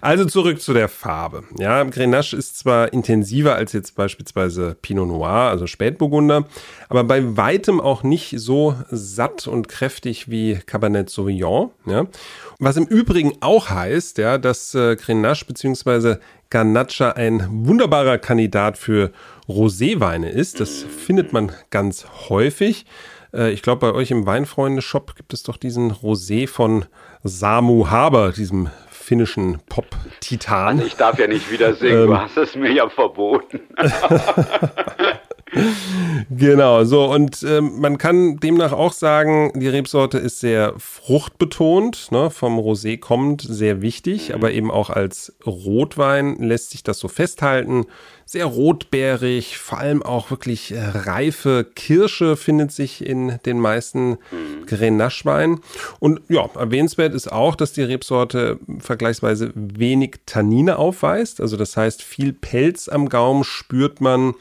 Also 0.00 0.24
zurück 0.24 0.60
zu 0.60 0.72
der 0.72 0.88
Farbe. 0.88 1.42
Ja, 1.58 1.82
Grenache 1.82 2.36
ist 2.36 2.60
zwar 2.60 2.92
intensiver 2.92 3.56
als 3.56 3.72
jetzt 3.72 3.96
beispielsweise 3.96 4.76
Pinot 4.80 5.08
Noir, 5.08 5.50
also 5.50 5.66
Spätburgunder, 5.66 6.46
aber 6.88 7.02
bei 7.02 7.36
weitem 7.36 7.80
auch 7.80 8.04
nicht 8.04 8.34
so 8.38 8.76
satt 8.88 9.48
und 9.48 9.66
kräftig 9.66 10.30
wie 10.30 10.60
Cabernet 10.64 11.10
Sauvignon. 11.10 11.70
Ja. 11.86 12.06
Was 12.60 12.76
im 12.76 12.86
Übrigen 12.86 13.32
auch 13.40 13.70
heißt, 13.70 14.18
ja, 14.18 14.38
dass 14.38 14.74
äh, 14.74 14.94
Grenache 14.94 15.44
bzw. 15.46 16.19
Garnacha 16.50 17.10
ein 17.10 17.46
wunderbarer 17.66 18.18
Kandidat 18.18 18.76
für 18.76 19.12
Roséweine 19.48 20.28
ist. 20.28 20.60
Das 20.60 20.82
findet 20.82 21.32
man 21.32 21.52
ganz 21.70 22.06
häufig. 22.28 22.86
Äh, 23.32 23.52
ich 23.52 23.62
glaube, 23.62 23.92
bei 23.92 23.96
euch 23.96 24.10
im 24.10 24.26
Weinfreunde-Shop 24.26 25.14
gibt 25.16 25.32
es 25.32 25.42
doch 25.42 25.56
diesen 25.56 25.92
Rosé 25.92 26.48
von 26.48 26.86
Samu 27.22 27.88
Haber, 27.88 28.32
diesem 28.32 28.68
finnischen 28.90 29.58
Pop-Titan. 29.68 30.80
Ich 30.86 30.96
darf 30.96 31.18
ja 31.18 31.26
nicht 31.26 31.50
wieder 31.50 31.74
singen, 31.74 32.02
ähm, 32.02 32.06
du 32.08 32.18
hast 32.18 32.36
es 32.36 32.54
mir 32.54 32.70
ja 32.70 32.88
verboten. 32.88 33.60
genau, 36.30 36.84
so 36.84 37.04
und 37.10 37.42
ähm, 37.42 37.80
man 37.80 37.98
kann 37.98 38.36
demnach 38.36 38.72
auch 38.72 38.92
sagen, 38.92 39.52
die 39.54 39.68
Rebsorte 39.68 40.18
ist 40.18 40.40
sehr 40.40 40.74
fruchtbetont, 40.78 42.12
ne, 42.12 42.30
vom 42.30 42.58
Rosé 42.58 42.98
kommt, 42.98 43.42
sehr 43.42 43.82
wichtig, 43.82 44.28
mhm. 44.28 44.34
aber 44.36 44.52
eben 44.52 44.70
auch 44.70 44.90
als 44.90 45.34
Rotwein 45.44 46.36
lässt 46.36 46.70
sich 46.70 46.82
das 46.82 46.98
so 46.98 47.08
festhalten. 47.08 47.86
Sehr 48.26 48.44
rotbeerig, 48.44 49.58
vor 49.58 49.78
allem 49.78 50.04
auch 50.04 50.30
wirklich 50.30 50.70
äh, 50.70 50.78
reife 50.80 51.66
Kirsche 51.74 52.36
findet 52.36 52.70
sich 52.70 53.04
in 53.04 53.40
den 53.44 53.58
meisten 53.58 54.10
mhm. 54.10 54.66
Grenache-Weinen. 54.66 55.62
Und 55.98 56.20
ja, 56.28 56.48
erwähnenswert 56.54 57.12
ist 57.12 57.32
auch, 57.32 57.56
dass 57.56 57.72
die 57.72 57.82
Rebsorte 57.82 58.60
vergleichsweise 58.78 59.50
wenig 59.56 60.20
Tannine 60.26 60.78
aufweist. 60.78 61.40
Also 61.40 61.56
das 61.56 61.76
heißt, 61.76 62.04
viel 62.04 62.32
Pelz 62.32 62.88
am 62.88 63.08
Gaumen 63.08 63.42
spürt 63.42 64.00
man 64.00 64.34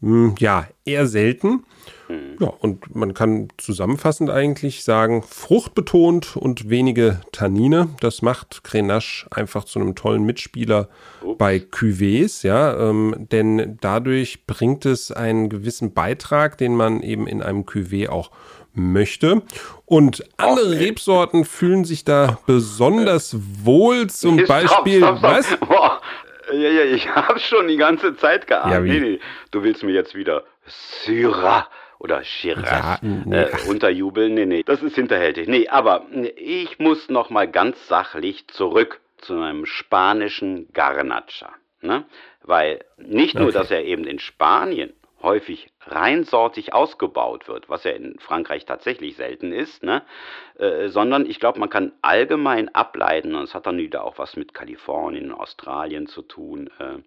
hm, 0.00 0.34
ja, 0.38 0.66
eher 0.84 1.06
selten. 1.06 1.64
Mhm. 2.08 2.36
Ja, 2.40 2.52
und 2.60 2.94
man 2.94 3.14
kann 3.14 3.48
zusammenfassend 3.56 4.30
eigentlich 4.30 4.84
sagen, 4.84 5.22
fruchtbetont 5.22 6.36
und 6.36 6.70
wenige 6.70 7.20
Tannine. 7.32 7.88
Das 8.00 8.22
macht 8.22 8.64
Grenache 8.64 9.26
einfach 9.30 9.64
zu 9.64 9.80
einem 9.80 9.94
tollen 9.94 10.24
Mitspieler 10.24 10.88
bei 11.36 11.56
Cuvées, 11.56 12.46
ja, 12.46 12.88
ähm, 12.88 13.26
denn 13.30 13.78
dadurch 13.80 14.46
bringt 14.46 14.86
es 14.86 15.10
einen 15.10 15.48
gewissen 15.48 15.92
Beitrag, 15.92 16.58
den 16.58 16.74
man 16.74 17.02
eben 17.02 17.26
in 17.26 17.42
einem 17.42 17.62
Cuvée 17.62 18.08
auch 18.08 18.30
möchte. 18.74 19.42
Und 19.84 20.24
andere 20.36 20.68
okay. 20.68 20.84
Rebsorten 20.84 21.44
fühlen 21.44 21.84
sich 21.84 22.04
da 22.04 22.38
besonders 22.46 23.36
wohl, 23.64 24.08
zum 24.08 24.38
stopp, 24.38 24.48
Beispiel, 24.48 24.98
stopp, 24.98 25.18
stopp. 25.18 25.30
was? 25.30 25.56
Boah. 25.60 25.97
Ja, 26.52 26.68
ja, 26.70 26.84
ich 26.84 27.08
habe 27.14 27.38
schon 27.38 27.68
die 27.68 27.76
ganze 27.76 28.16
Zeit 28.16 28.46
geahnt. 28.46 28.72
Ja, 28.72 28.80
nee, 28.80 29.00
nee, 29.00 29.20
du 29.50 29.62
willst 29.62 29.82
mir 29.82 29.92
jetzt 29.92 30.14
wieder 30.14 30.44
Syrah 30.66 31.68
oder 31.98 32.22
Shiraz 32.24 32.70
ja, 32.70 32.98
nee. 33.02 33.36
äh, 33.36 33.50
unterjubeln. 33.68 34.34
Nee, 34.34 34.46
nee, 34.46 34.62
das 34.62 34.82
ist 34.82 34.94
hinterhältig. 34.94 35.48
Nee, 35.48 35.68
aber 35.68 36.06
ich 36.36 36.78
muss 36.78 37.08
noch 37.08 37.30
mal 37.30 37.48
ganz 37.48 37.88
sachlich 37.88 38.46
zurück 38.48 39.00
zu 39.18 39.34
meinem 39.34 39.66
spanischen 39.66 40.72
Garnacha. 40.72 41.52
Ne? 41.80 42.04
Weil 42.42 42.84
nicht 42.96 43.34
nur, 43.34 43.48
okay. 43.48 43.58
dass 43.58 43.70
er 43.70 43.84
eben 43.84 44.04
in 44.04 44.18
Spanien 44.18 44.92
häufig 45.22 45.70
reinsortig 45.90 46.74
ausgebaut 46.74 47.48
wird, 47.48 47.68
was 47.68 47.84
ja 47.84 47.92
in 47.92 48.18
Frankreich 48.18 48.66
tatsächlich 48.66 49.16
selten 49.16 49.52
ist, 49.52 49.82
ne? 49.82 50.02
Äh, 50.58 50.88
sondern 50.88 51.26
ich 51.26 51.40
glaube, 51.40 51.58
man 51.58 51.70
kann 51.70 51.92
allgemein 52.02 52.74
ableiten, 52.74 53.34
und 53.34 53.44
es 53.44 53.54
hat 53.54 53.66
dann 53.66 53.78
wieder 53.78 54.04
auch 54.04 54.18
was 54.18 54.36
mit 54.36 54.54
Kalifornien 54.54 55.32
und 55.32 55.40
Australien 55.40 56.06
zu 56.06 56.22
tun, 56.22 56.70
äh, 56.78 56.98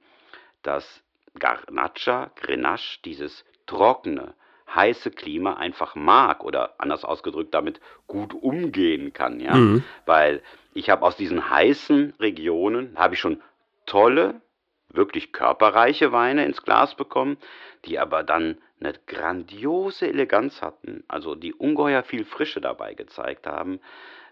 dass 0.64 1.04
Garnacha, 1.40 2.32
Grenache, 2.36 3.00
dieses 3.06 3.46
trockene, 3.66 4.34
heiße 4.74 5.12
Klima 5.12 5.56
einfach 5.56 5.96
mag 5.96 6.44
oder 6.44 6.76
anders 6.78 7.04
ausgedrückt 7.04 7.54
damit 7.54 7.80
gut 8.08 8.34
umgehen 8.34 9.14
kann, 9.14 9.40
ja, 9.40 9.56
mhm. 9.56 9.84
weil 10.06 10.42
ich 10.74 10.90
habe 10.90 11.06
aus 11.06 11.18
diesen 11.18 11.50
heißen 11.50 12.14
Regionen 12.20 12.98
habe 12.98 13.16
ich 13.16 13.20
schon 13.20 13.42
tolle 13.86 14.42
wirklich 14.90 15.32
körperreiche 15.32 16.12
Weine 16.12 16.46
ins 16.46 16.64
Glas 16.64 16.96
bekommen, 16.96 17.38
die 17.86 18.00
aber 18.00 18.24
dann 18.24 18.58
eine 18.82 18.94
grandiose 19.08 20.08
Eleganz 20.08 20.62
hatten, 20.62 21.04
also 21.08 21.36
die 21.36 21.54
ungeheuer 21.54 22.04
viel 22.04 22.26
Frische 22.26 22.62
dabei 22.62 22.94
gezeigt 22.94 23.48
haben. 23.48 23.80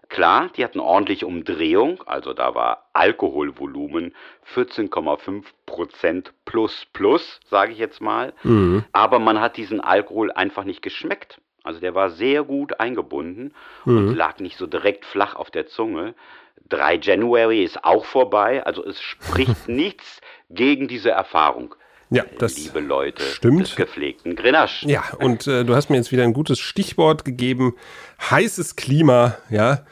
Klar, 0.08 0.50
die 0.56 0.64
hatten 0.64 0.80
ordentliche 0.80 1.26
Umdrehung, 1.26 2.02
also 2.04 2.32
da 2.32 2.54
war 2.56 2.90
Alkoholvolumen 2.94 4.12
14,5 4.54 5.44
Prozent 5.66 6.32
plus 6.44 6.86
plus, 6.92 7.38
sage 7.48 7.72
ich 7.72 7.78
jetzt 7.78 8.00
mal. 8.00 8.32
Mhm. 8.42 8.84
Aber 8.90 9.20
man 9.20 9.40
hat 9.40 9.56
diesen 9.56 9.80
Alkohol 9.80 10.32
einfach 10.32 10.64
nicht 10.64 10.82
geschmeckt. 10.82 11.40
Also 11.62 11.78
der 11.78 11.94
war 11.94 12.10
sehr 12.10 12.42
gut 12.42 12.80
eingebunden 12.80 13.54
mhm. 13.84 13.96
und 13.96 14.14
lag 14.16 14.40
nicht 14.40 14.56
so 14.56 14.66
direkt 14.66 15.04
flach 15.04 15.36
auf 15.36 15.52
der 15.52 15.68
Zunge. 15.68 16.14
3 16.68 16.96
January 16.96 17.62
ist 17.62 17.84
auch 17.84 18.04
vorbei, 18.04 18.64
also 18.64 18.84
es 18.84 19.00
spricht 19.00 19.68
nichts 19.68 20.20
gegen 20.48 20.88
diese 20.88 21.10
Erfahrung. 21.10 21.76
Ja, 22.10 22.24
das 22.38 22.58
liebe 22.58 22.80
Leute 22.80 23.22
stimmt. 23.22 23.60
des 23.60 23.76
gepflegten 23.76 24.34
Grenache. 24.34 24.88
Ja, 24.88 25.04
und 25.20 25.46
äh, 25.46 25.64
du 25.64 25.76
hast 25.76 25.90
mir 25.90 25.96
jetzt 25.96 26.10
wieder 26.10 26.24
ein 26.24 26.32
gutes 26.32 26.58
Stichwort 26.58 27.24
gegeben. 27.24 27.74
Heißes 28.30 28.74
Klima, 28.74 29.36
ja, 29.48 29.84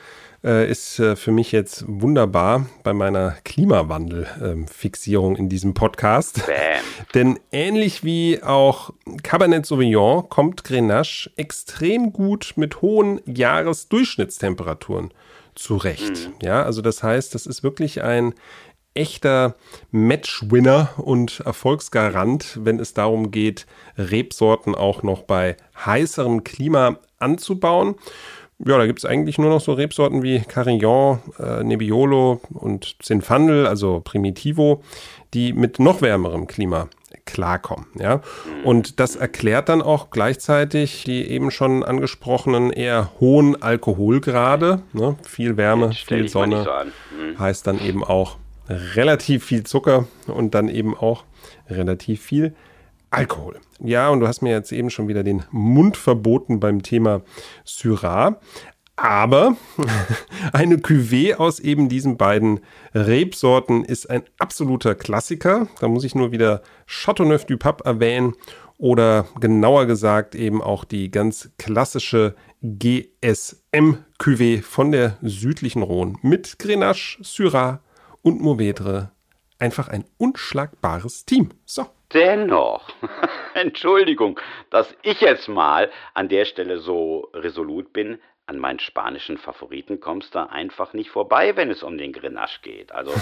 äh, 0.45 0.71
ist 0.71 0.99
äh, 0.99 1.15
für 1.17 1.33
mich 1.33 1.53
jetzt 1.53 1.85
wunderbar 1.87 2.67
bei 2.83 2.93
meiner 2.93 3.37
Klimawandel-Fixierung 3.45 5.37
in 5.37 5.49
diesem 5.49 5.75
Podcast. 5.75 6.47
Bam. 6.47 6.85
Denn 7.15 7.39
ähnlich 7.53 8.03
wie 8.03 8.43
auch 8.43 8.93
Cabernet 9.23 9.67
Sauvignon 9.67 10.29
kommt 10.29 10.65
Grenache 10.65 11.31
extrem 11.37 12.13
gut 12.13 12.55
mit 12.57 12.83
hohen 12.83 13.21
Jahresdurchschnittstemperaturen 13.27 15.13
zurecht. 15.55 16.29
Mhm. 16.29 16.35
Ja, 16.41 16.63
also 16.63 16.83
das 16.83 17.03
heißt, 17.03 17.35
das 17.35 17.47
ist 17.47 17.63
wirklich 17.63 18.03
ein 18.03 18.33
echter 18.99 19.55
Matchwinner 19.91 20.91
und 20.97 21.41
Erfolgsgarant, 21.41 22.59
wenn 22.63 22.81
es 22.81 22.95
darum 22.95 23.31
geht, 23.31 23.67
Rebsorten 23.97 24.75
auch 24.75 25.03
noch 25.03 25.23
bei 25.23 25.57
heißerem 25.85 26.45
Klima 26.45 26.99
anzubauen. 27.19 27.95
Ja, 28.59 28.77
da 28.77 28.87
gibt 28.87 28.99
es 28.99 29.05
eigentlich 29.05 29.39
nur 29.39 29.51
noch 29.51 29.61
so 29.61 29.73
Rebsorten 29.73 30.25
wie 30.25 30.41
Carignan, 30.41 31.21
äh, 31.39 31.63
Nebbiolo 31.63 32.41
und 32.53 32.97
Zinfandel, 33.01 33.69
also 33.69 34.01
Primitivo, 34.01 34.83
die 35.33 35.53
mit 35.53 35.79
noch 35.79 36.03
wärmerem 36.03 36.49
Klima 36.49 36.89
klarkommen. 37.25 37.87
Ja? 37.95 38.21
Und 38.65 38.99
das 38.99 39.15
erklärt 39.15 39.69
dann 39.69 39.83
auch 39.83 40.11
gleichzeitig 40.11 41.05
die 41.05 41.31
eben 41.31 41.51
schon 41.51 41.85
angesprochenen 41.85 42.73
eher 42.73 43.13
hohen 43.21 43.63
Alkoholgrade. 43.63 44.83
Ne? 44.93 45.17
Viel 45.23 45.57
Wärme, 45.57 45.93
viel 45.93 46.29
Sonne 46.29 46.65
so 46.65 46.71
mhm. 47.17 47.39
heißt 47.39 47.67
dann 47.67 47.81
eben 47.81 48.03
auch 48.03 48.39
relativ 48.69 49.45
viel 49.45 49.65
Zucker 49.65 50.07
und 50.27 50.55
dann 50.55 50.69
eben 50.69 50.97
auch 50.97 51.25
relativ 51.69 52.23
viel 52.23 52.55
Alkohol. 53.11 53.57
Ja, 53.81 54.11
und 54.11 54.21
du 54.21 54.29
hast 54.29 54.43
mir 54.43 54.51
jetzt 54.51 54.73
eben 54.73 54.91
schon 54.91 55.09
wieder 55.09 55.23
den 55.23 55.45
Mund 55.51 55.97
verboten 55.97 56.61
beim 56.61 56.83
Thema 56.83 57.23
Syrah. 57.65 58.39
Aber 58.97 59.57
eine 60.53 60.77
Cuvée 60.77 61.37
aus 61.37 61.61
eben 61.61 61.89
diesen 61.89 62.17
beiden 62.17 62.61
Rebsorten 62.95 63.85
ist 63.85 64.11
ein 64.11 64.25
absoluter 64.39 64.95
Klassiker. 64.95 65.69
Da 65.81 65.89
muss 65.89 66.05
ich 66.05 66.17
nur 66.17 66.33
wieder 66.33 66.63
Chateauneuf 66.87 67.45
du 67.45 67.57
Pape 67.57 67.85
erwähnen 67.85 68.35
oder 68.77 69.27
genauer 69.41 69.87
gesagt 69.87 70.35
eben 70.35 70.61
auch 70.61 70.85
die 70.85 71.11
ganz 71.11 71.51
klassische 71.59 72.35
GSM 72.63 73.99
Cuvée 74.19 74.63
von 74.63 74.91
der 74.91 75.17
südlichen 75.23 75.83
Rhone 75.83 76.15
mit 76.23 76.59
Grenache, 76.59 77.19
Syrah 77.23 77.81
und 78.23 78.41
Mourvedre. 78.41 79.11
Einfach 79.59 79.89
ein 79.89 80.05
unschlagbares 80.19 81.25
Team. 81.25 81.51
So. 81.65 81.87
Dennoch, 82.13 82.89
Entschuldigung, 83.55 84.41
dass 84.71 84.95
ich 85.03 85.21
jetzt 85.21 85.49
mal 85.49 85.91
an 86.15 86.29
der 86.29 86.45
Stelle 86.45 86.79
so 86.79 87.29
resolut 87.35 87.93
bin, 87.93 88.19
an 88.47 88.59
meinen 88.59 88.79
spanischen 88.79 89.37
Favoriten 89.37 90.01
kommst 90.01 90.35
du 90.35 90.51
einfach 90.51 90.95
nicht 90.95 91.11
vorbei, 91.11 91.55
wenn 91.57 91.71
es 91.71 91.83
um 91.83 91.99
den 91.99 92.15
Grenache 92.15 92.61
geht. 92.63 92.93
Also 92.93 93.13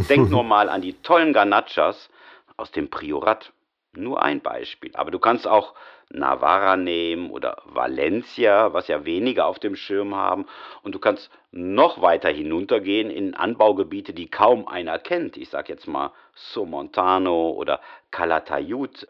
denk 0.08 0.28
nur 0.28 0.42
mal 0.42 0.68
an 0.68 0.82
die 0.82 0.94
tollen 0.94 1.32
Garnachas 1.32 2.10
aus 2.56 2.72
dem 2.72 2.90
Priorat. 2.90 3.52
Nur 3.94 4.22
ein 4.22 4.40
Beispiel. 4.40 4.90
Aber 4.94 5.10
du 5.10 5.20
kannst 5.20 5.46
auch 5.46 5.74
Navarra 6.12 6.76
nehmen 6.76 7.30
oder 7.30 7.62
Valencia, 7.64 8.72
was 8.72 8.88
ja 8.88 9.04
weniger 9.04 9.46
auf 9.46 9.58
dem 9.58 9.76
Schirm 9.76 10.14
haben. 10.14 10.46
Und 10.82 10.94
du 10.94 10.98
kannst 10.98 11.30
noch 11.50 12.00
weiter 12.02 12.28
hinuntergehen 12.28 13.10
in 13.10 13.34
Anbaugebiete, 13.34 14.12
die 14.12 14.28
kaum 14.28 14.68
einer 14.68 14.98
kennt. 14.98 15.36
Ich 15.36 15.48
sage 15.48 15.72
jetzt 15.72 15.86
mal 15.86 16.12
Somontano 16.34 17.50
oder 17.50 17.80
Calatayud. 18.10 19.08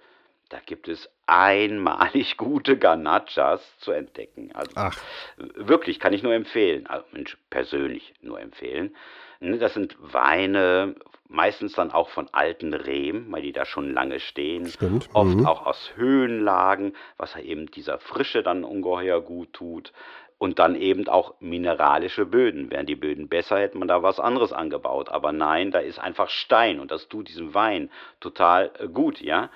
Da 0.48 0.58
gibt 0.64 0.88
es 0.88 1.08
einmalig 1.26 2.36
gute 2.36 2.76
Garnachas 2.76 3.78
zu 3.78 3.92
entdecken. 3.92 4.50
Also 4.54 4.72
Ach. 4.74 4.96
wirklich 5.36 5.98
kann 5.98 6.12
ich 6.12 6.22
nur 6.22 6.34
empfehlen. 6.34 6.86
Also 6.86 7.06
Mensch, 7.12 7.36
persönlich 7.50 8.14
nur 8.20 8.40
empfehlen. 8.40 8.94
Ne, 9.42 9.58
Das 9.58 9.74
sind 9.74 9.96
Weine, 10.00 10.94
meistens 11.28 11.72
dann 11.74 11.90
auch 11.90 12.10
von 12.10 12.28
alten 12.32 12.74
Reben, 12.74 13.26
weil 13.30 13.42
die 13.42 13.52
da 13.52 13.64
schon 13.64 13.92
lange 13.92 14.20
stehen. 14.20 14.66
Stimmt, 14.66 15.08
Oft 15.12 15.36
mhm. 15.36 15.46
auch 15.46 15.66
aus 15.66 15.92
Höhenlagen, 15.96 16.94
was 17.16 17.34
ja 17.34 17.40
eben 17.40 17.70
dieser 17.70 17.98
Frische 17.98 18.42
dann 18.42 18.64
ungeheuer 18.64 19.20
gut 19.20 19.52
tut. 19.52 19.92
Und 20.38 20.58
dann 20.58 20.74
eben 20.74 21.06
auch 21.06 21.34
mineralische 21.38 22.26
Böden. 22.26 22.68
Wären 22.72 22.86
die 22.86 22.96
Böden 22.96 23.28
besser, 23.28 23.60
hätte 23.60 23.78
man 23.78 23.86
da 23.86 24.02
was 24.02 24.18
anderes 24.18 24.52
angebaut. 24.52 25.08
Aber 25.08 25.30
nein, 25.30 25.70
da 25.70 25.78
ist 25.78 26.00
einfach 26.00 26.30
Stein 26.30 26.80
und 26.80 26.90
das 26.90 27.06
tut 27.08 27.28
diesem 27.28 27.54
Wein 27.54 27.90
total 28.18 28.72
äh, 28.80 28.88
gut, 28.88 29.20
ja. 29.20 29.50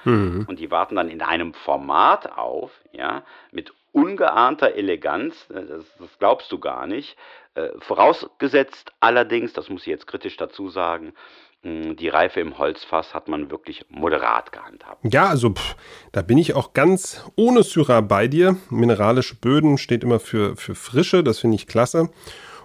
Und 0.47 0.61
die 0.61 0.71
warten 0.71 0.95
dann 0.95 1.09
in 1.09 1.23
einem 1.23 1.55
Format 1.55 2.39
auf, 2.39 2.71
ja, 2.93 3.25
mit 3.51 3.73
ungeahnter 3.97 4.75
Eleganz, 4.75 5.35
äh, 5.51 5.65
das, 5.67 5.85
das 5.99 6.19
glaubst 6.19 6.53
du 6.53 6.59
gar 6.59 6.87
nicht. 6.87 7.17
Äh, 7.55 7.71
vorausgesetzt 7.79 8.93
allerdings, 9.01 9.55
das 9.55 9.71
muss 9.71 9.83
ich 9.83 9.87
jetzt 9.89 10.07
kritisch 10.07 10.37
dazu 10.37 10.69
sagen, 10.69 11.15
mh, 11.63 11.95
die 11.95 12.09
Reife 12.09 12.41
im 12.41 12.59
Holzfass 12.59 13.15
hat 13.15 13.29
man 13.29 13.51
wirklich 13.51 13.87
moderat 13.89 14.53
gehandhabt. 14.53 15.03
Ja, 15.11 15.29
also 15.29 15.51
pff, 15.51 15.77
da 16.13 16.21
bin 16.21 16.37
ich 16.37 16.55
auch 16.55 16.75
ganz 16.75 17.25
ohne 17.37 17.63
Syrah 17.63 18.03
bei 18.03 18.29
dir. 18.29 18.57
Mineralische 18.69 19.37
Böden 19.37 19.79
steht 19.79 20.05
immer 20.05 20.21
für, 20.21 20.57
für 20.57 20.75
Frische, 20.75 21.25
das 21.25 21.39
finde 21.39 21.57
ich 21.57 21.67
klasse. 21.67 22.11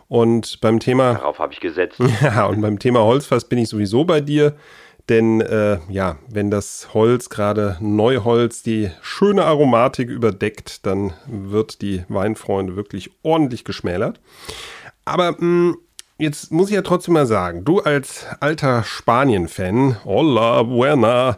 Und 0.09 0.59
beim 0.59 0.81
Thema, 0.81 1.13
Darauf 1.13 1.39
habe 1.39 1.53
ich 1.53 1.61
gesetzt. 1.61 1.97
ja, 2.21 2.45
und 2.45 2.59
beim 2.59 2.77
Thema 2.77 2.99
Holzfass 2.99 3.47
bin 3.47 3.59
ich 3.59 3.69
sowieso 3.69 4.03
bei 4.03 4.19
dir. 4.19 4.57
Denn 5.11 5.41
äh, 5.41 5.77
ja, 5.89 6.15
wenn 6.29 6.49
das 6.49 6.93
Holz, 6.93 7.29
gerade 7.29 7.75
Neuholz, 7.81 8.63
die 8.63 8.91
schöne 9.01 9.43
Aromatik 9.43 10.07
überdeckt, 10.09 10.85
dann 10.85 11.11
wird 11.27 11.81
die 11.81 12.05
Weinfreunde 12.07 12.77
wirklich 12.77 13.11
ordentlich 13.21 13.65
geschmälert. 13.65 14.21
Aber 15.03 15.35
mh, 15.37 15.75
jetzt 16.17 16.53
muss 16.53 16.69
ich 16.69 16.75
ja 16.75 16.81
trotzdem 16.81 17.15
mal 17.15 17.25
sagen, 17.25 17.65
du 17.65 17.81
als 17.81 18.25
alter 18.39 18.83
Spanien-Fan, 18.85 19.97
hola, 20.05 20.63
buena, 20.63 21.37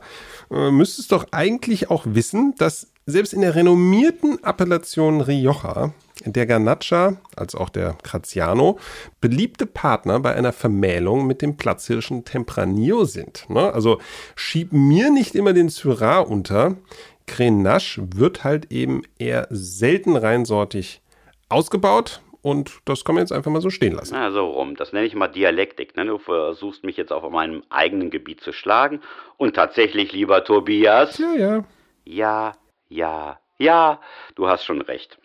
äh, 0.51 0.69
müsstest 0.69 1.11
doch 1.11 1.25
eigentlich 1.31 1.89
auch 1.89 2.03
wissen, 2.05 2.53
dass 2.59 2.89
selbst 3.07 3.33
in 3.33 3.41
der 3.41 3.55
renommierten 3.55 4.37
Appellation 4.43 5.19
Rioja 5.19 5.93
der 6.25 6.45
Garnacha, 6.45 7.17
als 7.35 7.55
auch 7.55 7.69
der 7.69 7.97
Graziano, 8.03 8.79
beliebte 9.19 9.65
Partner 9.65 10.19
bei 10.19 10.33
einer 10.35 10.53
Vermählung 10.53 11.25
mit 11.27 11.41
dem 11.41 11.57
Platzhirschen 11.57 12.23
Tempranillo 12.25 13.05
sind. 13.05 13.49
Ne? 13.49 13.73
Also 13.73 13.99
schieb 14.35 14.71
mir 14.71 15.09
nicht 15.09 15.35
immer 15.35 15.53
den 15.53 15.69
Syrah 15.69 16.19
unter. 16.19 16.77
Grenache 17.25 18.01
wird 18.15 18.43
halt 18.43 18.71
eben 18.71 19.03
eher 19.17 19.47
selten 19.49 20.15
reinsortig 20.15 21.01
ausgebaut 21.49 22.21
und 22.43 22.81
das 22.83 23.05
kann 23.05 23.15
man 23.15 23.23
jetzt 23.23 23.31
einfach 23.31 23.51
mal 23.51 23.61
so 23.61 23.69
stehen 23.69 23.93
lassen. 23.95 24.13
Na, 24.13 24.29
so 24.31 24.45
rum. 24.45 24.75
Das 24.75 24.91
nenne 24.91 25.05
ich 25.05 25.15
mal 25.15 25.29
Dialektik. 25.29 25.95
Ne? 25.95 26.05
Du 26.05 26.17
versuchst 26.17 26.83
mich 26.83 26.97
jetzt 26.97 27.13
auf 27.13 27.27
meinem 27.31 27.63
eigenen 27.69 28.09
Gebiet 28.09 28.41
zu 28.41 28.51
schlagen. 28.51 28.99
Und 29.37 29.55
tatsächlich, 29.55 30.11
lieber 30.11 30.43
Tobias, 30.43 31.17
Ja, 31.17 31.33
ja. 31.33 31.63
ja, 32.03 32.51
ja, 32.89 33.39
ja, 33.57 34.01
du 34.35 34.47
hast 34.47 34.65
schon 34.65 34.81
recht. 34.81 35.17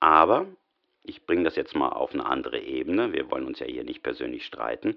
Aber 0.00 0.46
ich 1.02 1.26
bringe 1.26 1.44
das 1.44 1.56
jetzt 1.56 1.74
mal 1.74 1.90
auf 1.90 2.12
eine 2.12 2.26
andere 2.26 2.58
Ebene. 2.58 3.12
Wir 3.12 3.30
wollen 3.30 3.46
uns 3.46 3.60
ja 3.60 3.66
hier 3.66 3.84
nicht 3.84 4.02
persönlich 4.02 4.44
streiten. 4.46 4.96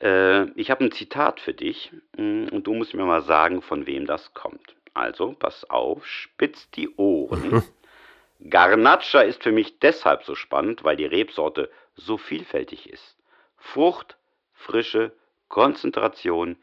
Äh, 0.00 0.50
ich 0.52 0.70
habe 0.70 0.84
ein 0.84 0.92
Zitat 0.92 1.40
für 1.40 1.54
dich 1.54 1.92
mm, 2.16 2.48
und 2.48 2.66
du 2.66 2.74
musst 2.74 2.94
mir 2.94 3.04
mal 3.04 3.22
sagen, 3.22 3.62
von 3.62 3.86
wem 3.86 4.06
das 4.06 4.34
kommt. 4.34 4.74
Also, 4.94 5.32
pass 5.32 5.68
auf, 5.68 6.06
spitz 6.06 6.70
die 6.70 6.94
Ohren. 6.96 7.62
Garnacha 8.48 9.22
ist 9.22 9.42
für 9.42 9.52
mich 9.52 9.78
deshalb 9.78 10.24
so 10.24 10.34
spannend, 10.34 10.84
weil 10.84 10.96
die 10.96 11.06
Rebsorte 11.06 11.70
so 11.96 12.16
vielfältig 12.16 12.88
ist. 12.90 13.16
Frucht, 13.56 14.16
Frische, 14.52 15.12
Konzentration, 15.48 16.56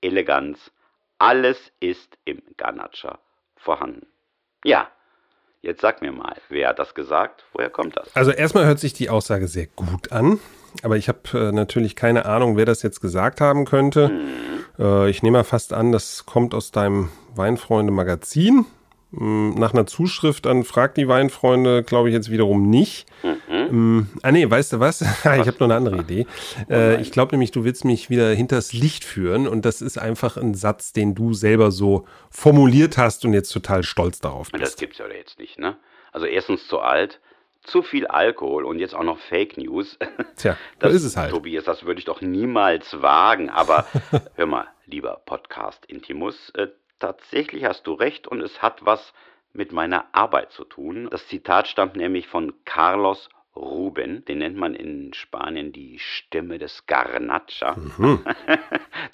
Eleganz, 0.00 0.72
alles 1.18 1.72
ist 1.80 2.18
im 2.24 2.42
Garnacha 2.56 3.18
vorhanden. 3.56 4.06
Ja, 4.64 4.90
jetzt 5.62 5.80
sag 5.80 6.02
mir 6.02 6.12
mal, 6.12 6.36
wer 6.48 6.68
hat 6.68 6.78
das 6.78 6.94
gesagt? 6.94 7.44
Woher 7.52 7.70
kommt 7.70 7.96
das? 7.96 8.14
Also 8.14 8.30
erstmal 8.30 8.66
hört 8.66 8.78
sich 8.78 8.92
die 8.92 9.10
Aussage 9.10 9.48
sehr 9.48 9.66
gut 9.66 10.12
an, 10.12 10.38
aber 10.82 10.96
ich 10.96 11.08
habe 11.08 11.20
äh, 11.34 11.52
natürlich 11.52 11.96
keine 11.96 12.26
Ahnung, 12.26 12.56
wer 12.56 12.64
das 12.64 12.82
jetzt 12.82 13.00
gesagt 13.00 13.40
haben 13.40 13.64
könnte. 13.64 14.10
Äh, 14.78 15.10
ich 15.10 15.22
nehme 15.22 15.38
mal 15.38 15.44
fast 15.44 15.72
an, 15.72 15.92
das 15.92 16.26
kommt 16.26 16.54
aus 16.54 16.70
deinem 16.70 17.10
Weinfreunde-Magazin. 17.34 18.58
Mm, 18.58 18.66
Nach 19.10 19.72
einer 19.72 19.86
Zuschrift 19.86 20.46
an 20.46 20.64
Frag 20.64 20.94
die 20.94 21.08
Weinfreunde 21.08 21.82
glaube 21.82 22.10
ich 22.10 22.14
jetzt 22.14 22.30
wiederum 22.30 22.68
nicht. 22.68 23.06
Mm, 23.70 24.02
ah 24.22 24.32
nee, 24.32 24.48
weißt 24.48 24.74
du 24.74 24.80
was? 24.80 25.00
ich 25.22 25.26
habe 25.26 25.52
noch 25.52 25.62
eine 25.62 25.76
andere 25.76 25.96
Idee. 25.98 26.26
Äh, 26.68 27.00
ich 27.00 27.10
glaube 27.10 27.32
nämlich, 27.32 27.50
du 27.50 27.64
willst 27.64 27.84
mich 27.86 28.10
wieder 28.10 28.30
hinters 28.34 28.72
Licht 28.72 29.04
führen 29.04 29.48
und 29.48 29.64
das 29.64 29.80
ist 29.80 29.98
einfach 29.98 30.36
ein 30.36 30.52
Satz, 30.54 30.92
den 30.92 31.14
du 31.14 31.32
selber 31.32 31.70
so 31.70 32.06
formuliert 32.30 32.98
hast 32.98 33.24
und 33.24 33.32
jetzt 33.32 33.50
total 33.50 33.82
stolz 33.82 34.20
darauf 34.20 34.50
Das 34.50 34.60
bist. 34.60 34.80
gibt's 34.80 34.98
ja 34.98 35.06
jetzt 35.08 35.38
nicht, 35.38 35.58
ne? 35.58 35.76
Also 36.12 36.26
erstens 36.26 36.66
zu 36.68 36.80
alt, 36.80 37.20
zu 37.62 37.82
viel 37.82 38.06
Alkohol 38.06 38.64
und 38.64 38.78
jetzt 38.78 38.94
auch 38.94 39.04
noch 39.04 39.18
Fake 39.18 39.56
News. 39.56 39.98
Tja, 40.36 40.56
das 40.78 40.90
so 40.92 40.96
ist 40.96 41.04
es 41.04 41.16
halt. 41.16 41.30
Tobias, 41.30 41.64
das 41.64 41.84
würde 41.84 41.98
ich 41.98 42.04
doch 42.04 42.20
niemals 42.20 43.00
wagen. 43.02 43.50
Aber 43.50 43.86
hör 44.36 44.46
mal, 44.46 44.66
lieber 44.86 45.22
Podcast 45.26 45.84
Intimus, 45.86 46.50
äh, 46.50 46.68
tatsächlich 46.98 47.64
hast 47.64 47.86
du 47.86 47.94
recht 47.94 48.26
und 48.26 48.40
es 48.40 48.62
hat 48.62 48.84
was 48.84 49.12
mit 49.52 49.72
meiner 49.72 50.06
Arbeit 50.12 50.52
zu 50.52 50.64
tun. 50.64 51.08
Das 51.10 51.26
Zitat 51.28 51.68
stammt 51.68 51.96
nämlich 51.96 52.28
von 52.28 52.52
Carlos 52.64 53.28
Ruben, 53.56 54.24
den 54.26 54.38
nennt 54.38 54.56
man 54.56 54.74
in 54.74 55.12
Spanien 55.12 55.72
die 55.72 55.98
Stimme 55.98 56.58
des 56.58 56.86
Garnacha. 56.86 57.76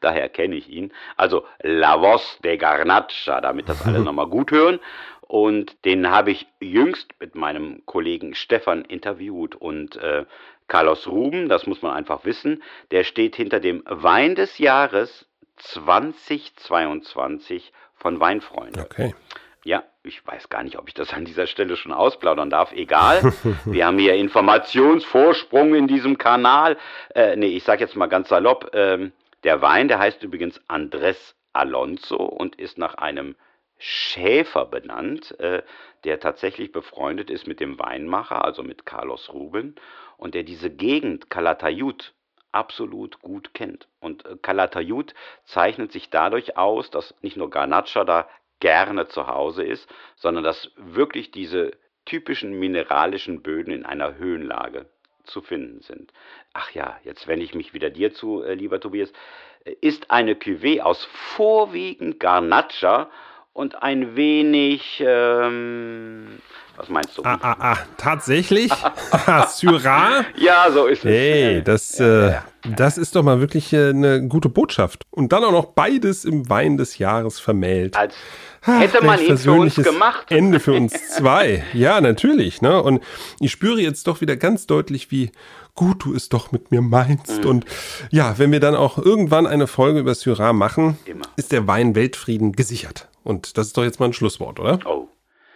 Daher 0.01 0.29
kenne 0.29 0.57
ich 0.57 0.69
ihn. 0.69 0.93
Also 1.17 1.45
La 1.63 2.01
Voz 2.01 2.39
de 2.45 2.57
Garnacha, 2.57 3.41
damit 3.41 3.69
das 3.69 3.85
alle 3.87 4.01
nochmal 4.05 4.29
gut 4.29 4.51
hören. 4.51 4.81
Und 5.23 5.85
den 5.87 6.11
habe 6.11 6.31
ich 6.31 6.47
jüngst 6.61 7.15
mit 7.19 7.35
meinem 7.35 7.85
Kollegen 7.87 8.35
Stefan 8.35 8.85
interviewt. 8.85 9.55
Und 9.55 9.97
äh, 9.97 10.27
Carlos 10.69 11.09
Ruben, 11.09 11.49
das 11.49 11.67
muss 11.67 11.81
man 11.81 11.95
einfach 11.95 12.25
wissen, 12.25 12.63
der 12.91 13.05
steht 13.05 13.37
hinter 13.37 13.61
dem 13.61 13.83
Wein 13.87 14.35
des 14.35 14.59
Jahres 14.59 15.27
2022 15.57 17.73
von 17.95 18.21
Weinfreunde. 18.21 18.81
Okay. 18.81 19.15
Ja, 19.65 19.83
ich 20.03 20.27
weiß 20.27 20.51
gar 20.51 20.63
nicht, 20.63 20.79
ob 20.79 20.89
ich 20.89 20.95
das 20.95 21.15
an 21.15 21.25
dieser 21.25 21.47
Stelle 21.47 21.77
schon 21.77 21.93
ausplaudern 21.93 22.51
darf. 22.51 22.73
Egal. 22.73 23.33
Wir 23.65 23.87
haben 23.87 23.99
hier 23.99 24.15
Informationsvorsprung 24.15 25.75
in 25.75 25.87
diesem 25.87 26.19
Kanal. 26.19 26.77
Äh, 27.15 27.37
nee, 27.37 27.57
ich 27.57 27.65
sag 27.65 27.81
jetzt 27.81 27.97
mal 27.97 28.09
ganz 28.09 28.29
salopp. 28.29 28.73
Ähm, 28.75 29.13
der 29.43 29.63
Wein, 29.63 29.89
der 29.89 29.99
heißt 29.99 30.23
übrigens 30.23 30.61
Andres 30.69 31.35
Alonso 31.55 32.17
und 32.17 32.57
ist 32.57 32.77
nach 32.77 32.97
einem 32.97 33.37
Schäfer 33.79 34.67
benannt, 34.67 35.39
äh, 35.41 35.63
der 36.05 36.21
tatsächlich 36.21 36.73
befreundet 36.73 37.31
ist 37.31 37.47
mit 37.47 37.61
dem 37.61 37.79
Weinmacher, 37.79 38.45
also 38.45 38.63
mit 38.63 38.87
Carlos 38.87 39.33
Ruben, 39.33 39.75
und 40.17 40.35
der 40.35 40.43
diese 40.43 40.71
Gegend 40.71 41.31
Calatayud 41.31 42.13
absolut 42.55 43.21
gut 43.21 43.55
kennt. 43.55 43.89
Und 44.01 44.25
äh, 44.25 44.37
Calatayud 44.41 45.15
zeichnet 45.45 45.93
sich 45.93 46.11
dadurch 46.11 46.57
aus, 46.57 46.91
dass 46.91 47.15
nicht 47.23 47.37
nur 47.37 47.51
Garnacha 47.51 48.05
da 48.05 48.29
gerne 48.61 49.09
zu 49.09 49.27
Hause 49.27 49.65
ist, 49.65 49.89
sondern 50.17 50.45
dass 50.45 50.71
wirklich 50.77 51.31
diese 51.31 51.73
typischen 52.05 52.59
mineralischen 52.59 53.43
Böden 53.43 53.73
in 53.73 53.85
einer 53.85 54.17
Höhenlage 54.17 54.87
zu 55.25 55.41
finden 55.43 55.81
sind. 55.81 56.13
Ach 56.53 56.71
ja, 56.71 56.99
jetzt 57.03 57.27
wende 57.27 57.45
ich 57.45 57.55
mich 57.55 57.75
wieder 57.75 57.91
dir 57.91 58.13
zu, 58.13 58.43
äh, 58.43 58.55
lieber 58.55 58.81
Tobias. 58.81 59.13
Äh, 59.65 59.75
Ist 59.81 60.11
eine 60.11 60.35
Cuvée 60.35 60.81
aus 60.81 61.05
vorwiegend 61.05 62.21
Garnacha 62.21 63.11
und 63.55 63.83
ein 63.83 64.17
wenig, 64.17 65.03
ähm, 65.07 66.41
was 66.77 66.89
meinst 66.89 67.17
du? 67.17 67.23
Ah, 67.23 67.39
ah, 67.41 67.57
ah, 67.61 67.79
tatsächlich? 67.97 68.71
Syrah? 69.49 70.25
Ja, 70.37 70.71
so 70.73 70.87
ist 70.87 71.05
es. 71.05 71.11
Hey, 71.11 71.63
das, 71.63 72.01
äh, 72.01 72.35
das 72.65 72.99
ist 72.99 73.15
doch 73.15 73.23
mal 73.23 73.41
wirklich 73.41 73.73
äh, 73.73 73.91
eine 73.91 74.27
gute 74.27 74.49
Botschaft. 74.49 75.05
Und 75.11 75.33
dann 75.33 75.45
auch 75.45 75.53
noch 75.53 75.67
beides 75.67 76.25
im 76.25 76.51
Wein 76.51 76.77
des 76.77 76.99
Jahres 76.99 77.39
vermählt. 77.39 77.97
Als 77.97 78.15
Ach, 78.63 78.81
hätte 78.81 79.05
man 79.05 79.21
welch 79.21 79.29
ihn 79.29 79.39
für 79.39 79.53
uns 79.53 79.77
gemacht. 79.77 80.33
Ende 80.33 80.59
für 80.59 80.73
uns 80.73 80.93
zwei. 81.11 81.63
Ja, 81.75 82.01
natürlich. 82.01 82.61
Ne? 82.61 82.83
Und 82.83 83.05
ich 83.39 83.53
spüre 83.53 83.81
jetzt 83.81 84.09
doch 84.09 84.21
wieder 84.21 84.37
ganz 84.37 84.67
deutlich, 84.67 85.13
wie 85.13 85.31
gut 85.77 86.05
du 86.05 86.13
es 86.13 86.29
doch 86.29 86.51
mit 86.51 86.73
mir 86.73 86.83
meinst. 86.83 87.45
Mhm. 87.45 87.51
Und 87.51 87.65
ja, 88.11 88.37
wenn 88.39 88.51
wir 88.51 88.61
dann 88.61 88.75
auch 88.75 88.99
irgendwann 88.99 89.47
eine 89.47 89.69
Folge 89.69 90.01
über 90.01 90.17
Syrah 90.17 90.53
machen, 90.53 90.99
Immer. 91.05 91.27
ist 91.37 91.53
der 91.53 91.69
Wein 91.69 91.95
Weltfrieden 91.95 92.53
gesichert. 92.53 93.09
Und 93.25 93.59
das 93.59 93.69
ist 93.69 93.77
doch 93.77 93.83
jetzt 93.83 93.99
mal 93.99 94.07
ein 94.07 94.13
Schlusswort, 94.13 94.61
oder? 94.61 94.79
Oh, 94.85 95.09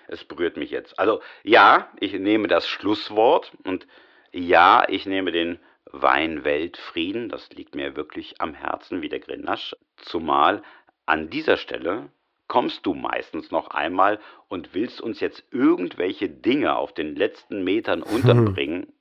es 0.09 0.25
berührt 0.25 0.57
mich 0.57 0.71
jetzt. 0.71 0.99
Also 0.99 1.21
ja, 1.45 1.89
ich 2.01 2.13
nehme 2.15 2.49
das 2.49 2.67
Schlusswort 2.67 3.53
und 3.65 3.87
ja, 4.33 4.85
ich 4.89 5.07
nehme 5.07 5.31
den 5.31 5.59
Wein 5.85 6.45
Weltfrieden. 6.45 7.29
Das 7.29 7.51
liegt 7.51 7.75
mir 7.75 7.97
wirklich 7.97 8.41
am 8.41 8.55
Herzen 8.55 9.03
wie 9.03 9.09
der 9.09 9.21
Grenache. 9.21 9.77
Zumal 9.97 10.63
an 11.07 11.31
dieser 11.31 11.57
Stelle 11.57 12.11
kommst 12.49 12.87
du 12.87 12.95
meistens 12.95 13.51
noch 13.51 13.69
einmal 13.69 14.19
und 14.49 14.75
willst 14.75 15.01
uns 15.01 15.21
jetzt 15.21 15.45
irgendwelche 15.51 16.29
Dinge 16.29 16.77
auf 16.77 16.93
den 16.93 17.15
letzten 17.15 17.63
Metern 17.63 18.03
unterbringen, 18.15 18.93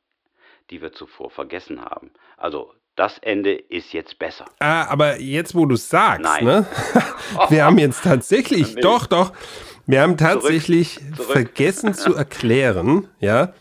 die 0.69 0.82
wir 0.82 0.93
zuvor 0.93 1.30
vergessen 1.30 1.82
haben. 1.82 2.12
Also 2.38 2.73
das 2.95 3.17
Ende 3.19 3.53
ist 3.53 3.93
jetzt 3.93 4.17
besser. 4.17 4.45
Ah, 4.60 4.86
aber 4.86 5.19
jetzt, 5.19 5.53
wo 5.53 5.65
du 5.65 5.75
es 5.75 5.88
sagst, 5.88 6.21
Nein. 6.23 6.43
ne? 6.45 6.65
wir 7.49 7.63
haben 7.65 7.77
jetzt 7.77 8.03
tatsächlich, 8.03 8.75
Nee. 8.75 8.82
doch, 8.82 9.06
doch, 9.06 9.34
wir 9.86 10.01
haben 10.01 10.17
tatsächlich 10.17 10.99
Zurück. 11.15 11.32
vergessen 11.32 11.93
zu 11.93 12.15
erklären, 12.15 13.08
ja, 13.19 13.53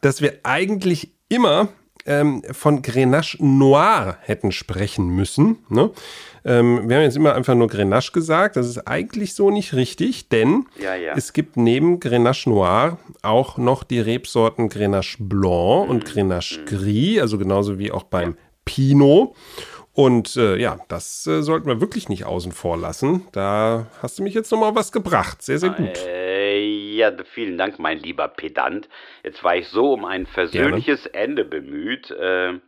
dass 0.00 0.20
wir 0.22 0.40
eigentlich 0.42 1.12
immer 1.28 1.68
ähm, 2.06 2.42
von 2.50 2.82
Grenache 2.82 3.36
Noir 3.44 4.18
hätten 4.22 4.50
sprechen 4.52 5.08
müssen. 5.08 5.64
Ne? 5.68 5.90
Ähm, 6.44 6.88
wir 6.88 6.96
haben 6.96 7.02
jetzt 7.02 7.16
immer 7.16 7.34
einfach 7.34 7.54
nur 7.54 7.68
Grenache 7.68 8.12
gesagt. 8.12 8.56
Das 8.56 8.66
ist 8.66 8.78
eigentlich 8.86 9.34
so 9.34 9.50
nicht 9.50 9.74
richtig, 9.74 10.28
denn 10.28 10.66
Ja, 10.78 10.94
ja. 10.94 11.12
es 11.16 11.32
gibt 11.32 11.56
neben 11.56 12.00
Grenache 12.00 12.48
Noir 12.48 12.98
auch 13.22 13.58
noch 13.58 13.84
die 13.84 14.00
Rebsorten 14.00 14.68
Grenache 14.68 15.16
Blanc 15.20 15.84
Mhm. 15.84 15.90
und 15.90 16.04
Grenache 16.04 16.64
Gris, 16.64 17.20
also 17.20 17.36
genauso 17.38 17.78
wie 17.78 17.92
auch 17.92 18.04
beim 18.04 18.36
Pinot. 18.64 19.34
Und 19.92 20.36
äh, 20.36 20.56
ja, 20.56 20.78
das 20.88 21.26
äh, 21.26 21.42
sollten 21.42 21.66
wir 21.66 21.80
wirklich 21.80 22.08
nicht 22.08 22.24
außen 22.24 22.52
vor 22.52 22.78
lassen. 22.78 23.26
Da 23.32 23.86
hast 24.00 24.18
du 24.18 24.22
mich 24.22 24.34
jetzt 24.34 24.50
nochmal 24.52 24.74
was 24.74 24.92
gebracht. 24.92 25.42
Sehr, 25.42 25.58
sehr 25.58 25.70
gut. 25.70 25.98
Äh, 26.06 26.60
ja, 26.94 27.12
vielen 27.34 27.58
Dank, 27.58 27.78
mein 27.78 27.98
lieber 27.98 28.28
Pedant. 28.28 28.88
Jetzt 29.24 29.42
war 29.42 29.56
ich 29.56 29.68
so 29.68 29.92
um 29.94 30.04
ein 30.04 30.26
versöhnliches 30.26 31.06
Ende 31.06 31.44
bemüht. 31.44 32.10
Äh, 32.12 32.60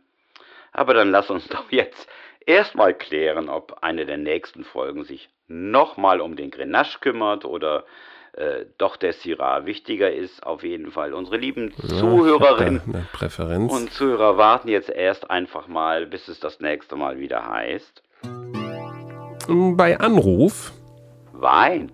aber 0.73 0.93
dann 0.93 1.11
lass 1.11 1.29
uns 1.29 1.47
doch 1.49 1.71
jetzt 1.71 2.07
erstmal 2.47 2.93
klären, 2.93 3.49
ob 3.49 3.79
eine 3.81 4.05
der 4.05 4.17
nächsten 4.17 4.63
Folgen 4.63 5.03
sich 5.03 5.29
nochmal 5.47 6.21
um 6.21 6.35
den 6.35 6.51
Grenache 6.51 6.99
kümmert 6.99 7.45
oder 7.45 7.85
äh, 8.33 8.65
doch 8.77 8.97
der 8.97 9.13
Syrah 9.13 9.65
wichtiger 9.65 10.11
ist. 10.11 10.43
Auf 10.43 10.63
jeden 10.63 10.91
Fall. 10.91 11.13
Unsere 11.13 11.37
lieben 11.37 11.73
Zuhörerinnen 11.87 12.81
eine 12.85 13.07
Präferenz. 13.11 13.71
und 13.71 13.91
Zuhörer 13.93 14.37
warten 14.37 14.69
jetzt 14.69 14.89
erst 14.89 15.29
einfach 15.29 15.67
mal, 15.67 16.07
bis 16.07 16.27
es 16.27 16.39
das 16.39 16.59
nächste 16.59 16.95
Mal 16.95 17.19
wieder 17.19 17.47
heißt. 17.47 18.01
Bei 19.47 19.99
Anruf 19.99 20.71
Wein. 21.33 21.91